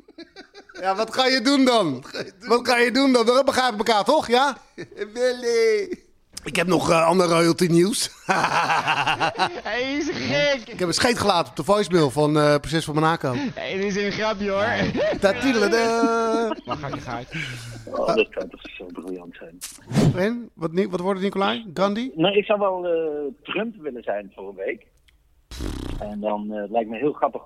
[0.80, 2.04] Ja, wat ga je doen dan?
[2.38, 3.24] Wat ga je doen dan?
[3.24, 4.28] We begrijpen elkaar, toch?
[4.28, 4.56] Ja?
[5.14, 5.98] Willy.
[6.44, 8.10] Ik heb nog eh, ander royalty nieuws.
[9.68, 10.68] Hij is gek.
[10.68, 13.32] Ik heb een scheet gelaten op de voicemail van eh Prinses van Monaco.
[13.54, 15.18] Hey, dit is een grapje hoor.
[15.20, 16.56] Tatielede.
[16.64, 17.26] Mag ik gaat.
[17.84, 19.58] Oh, dat kan toch zo briljant zijn.
[20.16, 20.50] En?
[20.54, 21.70] Wat, wat wordt het, Nicolai?
[21.74, 22.10] Gandhi?
[22.14, 24.86] Nou, ik zou wel eh, Trump willen zijn voor een week.
[25.98, 27.42] En dan eh, lijkt me heel grappig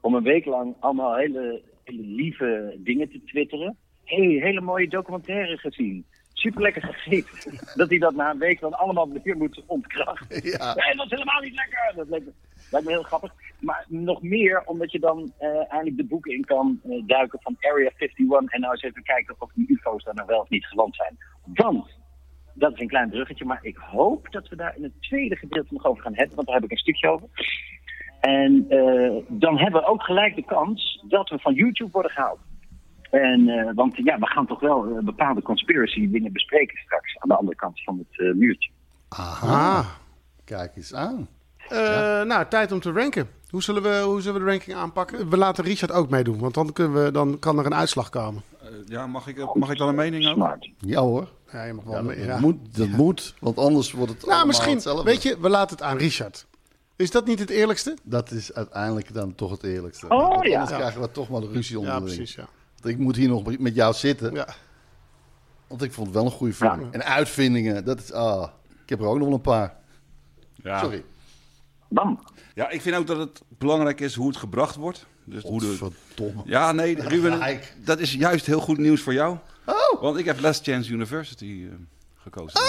[0.00, 3.76] om een week lang allemaal hele, hele lieve dingen te twitteren.
[4.04, 6.04] hey, hele mooie documentaire gezien.
[6.32, 7.58] Super lekker gegeten.
[7.78, 10.50] dat hij dat na een week dan allemaal weer moet ontkrachten.
[10.50, 10.74] Ja.
[10.84, 11.92] Nee, dat is helemaal niet lekker.
[11.96, 12.32] Dat lijkt me,
[12.70, 13.32] lijkt me heel grappig.
[13.58, 17.56] Maar nog meer omdat je dan eh, eindelijk de boeken in kan eh, duiken van
[17.60, 18.52] Area 51.
[18.52, 21.18] En nou eens even kijken of die UFO's daar nou wel of niet geland zijn.
[21.44, 21.98] Want
[22.54, 25.74] dat is een klein bruggetje, maar ik hoop dat we daar in het tweede gedeelte
[25.74, 27.28] nog over gaan hebben, want daar heb ik een stukje over.
[28.20, 32.38] En eh, dan hebben we ook gelijk de kans dat we van YouTube worden gehaald.
[33.10, 37.28] En, eh, want ja, we gaan toch wel eh, bepaalde conspiracy dingen bespreken straks aan
[37.28, 38.70] de andere kant van het eh, muurtje.
[39.08, 39.76] Aha.
[39.78, 39.86] Ah.
[40.44, 41.28] Kijk eens aan.
[41.68, 43.28] Eh, Nou, tijd om te ranken.
[43.48, 45.28] Hoe zullen, we, hoe zullen we de ranking aanpakken?
[45.30, 48.42] We laten Richard ook meedoen, want dan, kunnen we, dan kan er een uitslag komen.
[48.62, 50.56] Eh, ja, mag ik, mag ik dan een mening ook?
[50.78, 51.28] Ja hoor.
[51.52, 52.40] Ja, je mag wel Ja, mee- dat, ja.
[52.40, 55.04] Moet, dat moet, want anders wordt het Nou, misschien, hetzelfde.
[55.04, 56.46] weet je, we laten het aan Richard.
[57.00, 57.96] Is dat niet het eerlijkste?
[58.02, 60.08] Dat is uiteindelijk dan toch het eerlijkste.
[60.08, 60.52] Oh, Want ja.
[60.52, 60.76] Anders Ja.
[60.76, 62.16] krijgen we toch maar de ruzie Ja, onderling.
[62.16, 62.48] precies, ja.
[62.80, 64.34] Want ik moet hier nog met jou zitten.
[64.34, 64.48] Ja.
[65.66, 66.88] Want ik vond het wel een goede film.
[66.90, 68.12] En uitvindingen, dat is...
[68.12, 68.48] Ah,
[68.82, 69.76] ik heb er ook nog wel een paar.
[70.54, 70.78] Ja.
[70.80, 71.04] Sorry.
[71.88, 72.20] Bam.
[72.54, 75.06] Ja, ik vind ook dat het belangrijk is hoe het gebracht wordt.
[75.24, 75.90] Dus hoe de...
[76.44, 79.36] Ja, nee, Ruben, dat is juist heel goed nieuws voor jou.
[79.66, 80.00] Oh.
[80.02, 81.76] Want ik heb Last Chance University eh,
[82.22, 82.60] gekozen.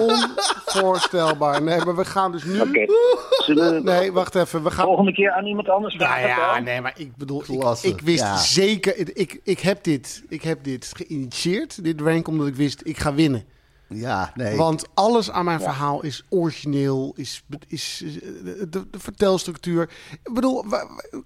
[0.08, 1.62] Onvoorstelbaar.
[1.62, 2.58] Nee, maar we gaan dus nu...
[2.58, 4.62] We Nee, wacht even.
[4.62, 4.84] We gaan...
[4.84, 6.28] volgende keer aan iemand anders Nou vragen?
[6.28, 6.64] ja, dan?
[6.64, 8.36] nee, maar ik bedoel, ik, ik wist Ja.
[8.36, 9.16] zeker...
[9.18, 13.14] Ik, ik, heb dit, ik heb dit geïnitieerd, dit rank, omdat ik wist, ik ga
[13.14, 13.44] winnen.
[13.88, 14.56] Ja, nee.
[14.56, 18.10] Want alles aan mijn verhaal is origineel, is, is eh,
[18.44, 19.90] de, de, de vertelstructuur.
[20.24, 20.64] Ik bedoel,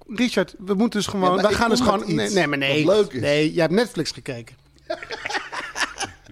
[0.06, 1.36] Richard, we moeten dus gewoon...
[1.36, 2.14] Ja, we gaan dus gewoon...
[2.14, 2.86] Nee, iets nee, maar nee.
[2.86, 3.20] leuk is.
[3.20, 4.56] Nee, jij hebt Netflix gekeken.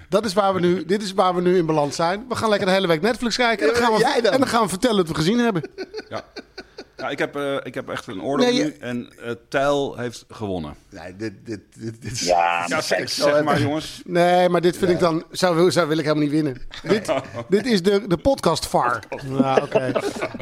[0.09, 2.25] Dat is waar we nu, dit is waar we nu in balans zijn.
[2.29, 3.67] We gaan lekker de hele week Netflix kijken.
[3.67, 3.93] En dan gaan
[4.23, 4.29] we?
[4.29, 5.71] En dan gaan we vertellen dat we gezien hebben.
[6.09, 6.25] Ja.
[7.01, 9.97] Ja, ik heb, eh, ik heb echt een oorlog Nee, je- nu en uh, Tijl
[9.97, 10.75] heeft gewonnen.
[10.91, 12.21] Nee, dit, dit, dit, dit is...
[12.21, 14.03] Ja, Ja, maar zeg, maar jongens.
[14.05, 15.25] Nee, maar dit vind ik dan...
[15.31, 16.57] Zou, zou wil ik helemaal niet winnen.
[16.83, 17.13] Dit,
[17.49, 19.03] dit is de, de podcast VAR.
[19.39, 19.93] Ja, Oké,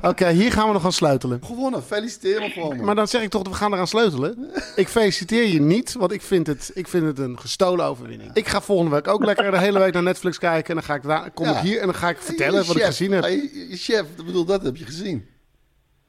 [0.03, 1.41] Oké, hier gaan we nog aan sleutelen.
[1.45, 2.83] Gewonnen, feliciteer me me.
[2.83, 4.51] Maar dan zeg ik toch dat we gaan eraan sleutelen.
[4.77, 8.31] Ik feliciteer je niet, want ik vind het, ik vind het een gestolen overwinning.
[8.35, 10.69] Ik ga volgende week ook lekker de hele week naar Netflix kijken.
[10.69, 11.53] En dan ga ik daar, kom Ja.
[11.57, 13.25] ik hier en dan ga ik vertellen wat ik gezien heb.
[13.25, 15.27] Je chef, ik bedoel, dat heb je gezien.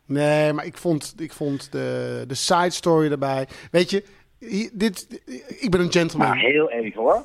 [0.07, 3.47] Nee, maar ik vond, ik vond de, de side story erbij.
[3.71, 4.03] Weet je,
[4.73, 5.21] dit,
[5.59, 6.27] ik ben een gentleman.
[6.27, 7.23] Maar heel even hoor.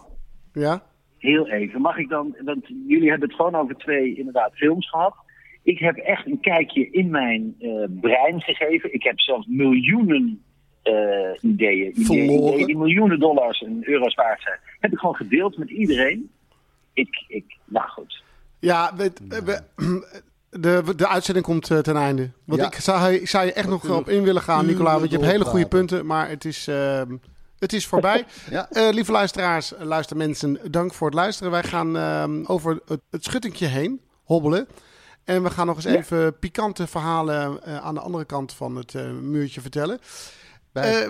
[0.52, 0.82] Ja?
[1.18, 1.80] Heel even.
[1.80, 5.14] Mag ik dan, want jullie hebben het gewoon over twee inderdaad films gehad.
[5.62, 8.94] Ik heb echt een kijkje in mijn eh, brein gegeven.
[8.94, 10.42] Ik heb zelfs miljoenen
[10.82, 10.94] eh,
[11.40, 14.58] ideeën, ideeën, ideeën die miljoenen dollars en euro's waard zijn.
[14.80, 16.30] Heb ik gewoon gedeeld met iedereen.
[16.92, 18.22] Ik, ik, nou goed.
[18.58, 19.12] Ja, we,
[19.44, 19.62] we-
[20.60, 22.30] de, de uitzending komt eh, ten einde.
[22.44, 22.66] Want Ja.
[22.66, 24.98] ik, zou, ik zou je echt nog op in willen gaan, Nicola.
[24.98, 27.16] Want je hebt hele goede punten, maar het is, ehm,
[27.58, 28.24] het is voorbij.
[28.50, 28.70] Ja.
[28.70, 31.52] Eh, lieve luisteraars, eh, luistermensen, dank voor het luisteren.
[31.52, 34.68] Wij gaan ehm, over het, het schuttingje heen hobbelen.
[35.24, 39.60] En we gaan nog eens even pikante verhalen aan de andere kant van het muurtje
[39.60, 39.98] vertellen.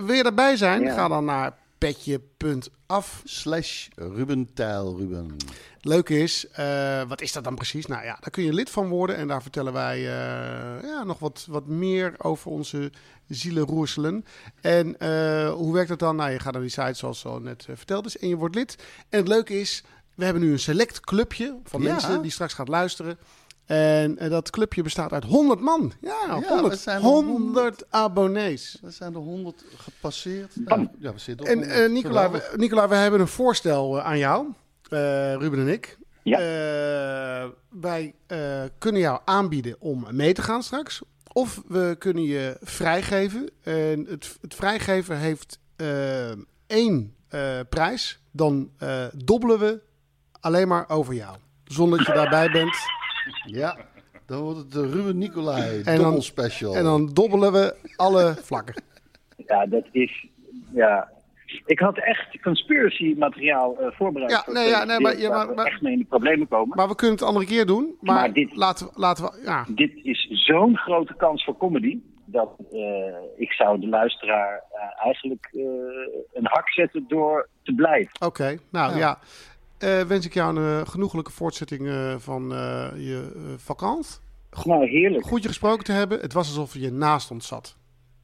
[0.04, 0.90] Wil je daarbij zijn?
[0.90, 1.52] Ga dan naar
[1.82, 3.22] petje.af.
[3.24, 5.36] Slash Ruben Ruben.
[5.80, 7.86] Leuk is, eh, wat is dat dan precies?
[7.86, 11.18] Nou ja, daar kun je lid van worden en daar vertellen wij eh, ja, nog
[11.18, 12.92] wat, wat meer over onze
[13.28, 14.24] zielenroerselen.
[14.60, 16.16] En eh, hoe werkt dat dan?
[16.16, 18.76] Nou, je gaat naar die site zoals zo net verteld is en je wordt lid.
[19.08, 21.92] En het leuke is, we hebben nu een select clubje van Ja.
[21.92, 23.18] mensen die straks gaat luisteren.
[23.66, 25.92] En eh, dat clubje bestaat uit 100 man.
[26.00, 28.78] Ja, we 100, zijn er 100 abonnees.
[28.82, 30.52] We zijn de 100 gepasseerd.
[30.64, 31.78] Nou, ja, we zitten op En 100.
[31.80, 34.46] eh Nicola, we, Nicola, we hebben een voorstel eh, aan jou,
[34.88, 35.98] eh, Ruben en ik.
[36.22, 36.38] Ja.
[36.38, 41.02] Eh, wij eh, kunnen jou aanbieden om mee te gaan straks.
[41.32, 43.50] Of we kunnen je vrijgeven.
[43.62, 46.30] En het, het vrijgeven heeft eh,
[46.66, 48.20] één eh, prijs.
[48.30, 49.80] Dan eh, dobbelen we
[50.40, 51.36] alleen maar over jou.
[51.64, 52.76] Zonder dat je daarbij bent.
[53.44, 53.76] Ja,
[54.26, 56.74] dan wordt het de Ruben Nicolai En Double dan- Special.
[56.74, 58.82] En dan dobbelen we alle vlakken.
[59.46, 60.26] Ja, dat is.
[60.72, 61.10] Ja.
[61.66, 64.30] Ik had echt conspiracy materiaal eh, voorbereid.
[64.30, 66.48] Ja, voor nee, ja, nee, maar- ja, maar- we maar- echt mee in de problemen
[66.48, 66.76] komen.
[66.76, 67.96] Maar we kunnen het een andere keer doen.
[68.00, 69.40] Maar, Maar dit- laten, we, laten we...
[69.44, 71.98] Ja, Dit is zo'n grote kans voor comedy.
[72.24, 72.80] Dat eh,
[73.36, 75.62] ik zou de luisteraar eh, eigenlijk eh,
[76.32, 78.10] een hak zetten door te blijven.
[78.26, 78.98] Oké, nou ja.
[78.98, 79.18] Ja.
[79.82, 84.16] Eh, wens ik jou een eh, genoeglijke voortzetting eh, van eh, je uh, vakantie.
[84.64, 85.26] Nou, heerlijk.
[85.26, 86.20] Goed je gesproken te hebben.
[86.20, 87.76] Het was alsof je naast ons zat.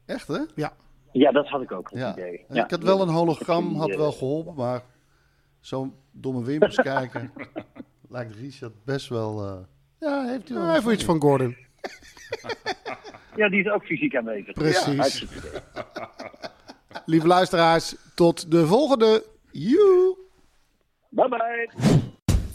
[0.05, 0.39] Echt, hè?
[0.55, 0.73] Ja.
[1.11, 2.11] Ja, dat had ik ook het Ja.
[2.11, 2.45] idee.
[2.49, 2.63] Ja.
[2.63, 4.83] Ik had wel een hologram, had wel geholpen, maar
[5.59, 7.31] zo'n domme wimpers kijken
[8.09, 9.45] lijkt Richard best wel...
[9.45, 9.53] eh,
[9.99, 10.67] ja, heeft hij wel.
[10.67, 11.55] Ja, even iets van Gordon.
[13.35, 14.53] Ja, die is ook fysiek aanwezig.
[14.53, 15.25] Precies.
[17.05, 19.25] Lieve luisteraars, tot de volgende.
[19.51, 19.98] Joe.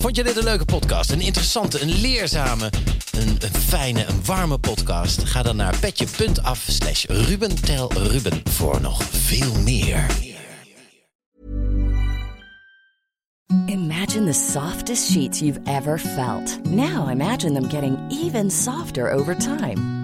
[0.04, 1.10] Vond je dit een leuke podcast?
[1.10, 2.70] Een interessante, een leerzame,
[3.10, 5.24] een, een fijne, een warme podcast?
[5.24, 10.06] Ga dan naar petje.af slash Ruben Tel Ruben voor nog veel meer.
[13.66, 16.64] Imagine the softest sheets you've ever felt.
[16.64, 20.03] Now imagine them getting even softer over time.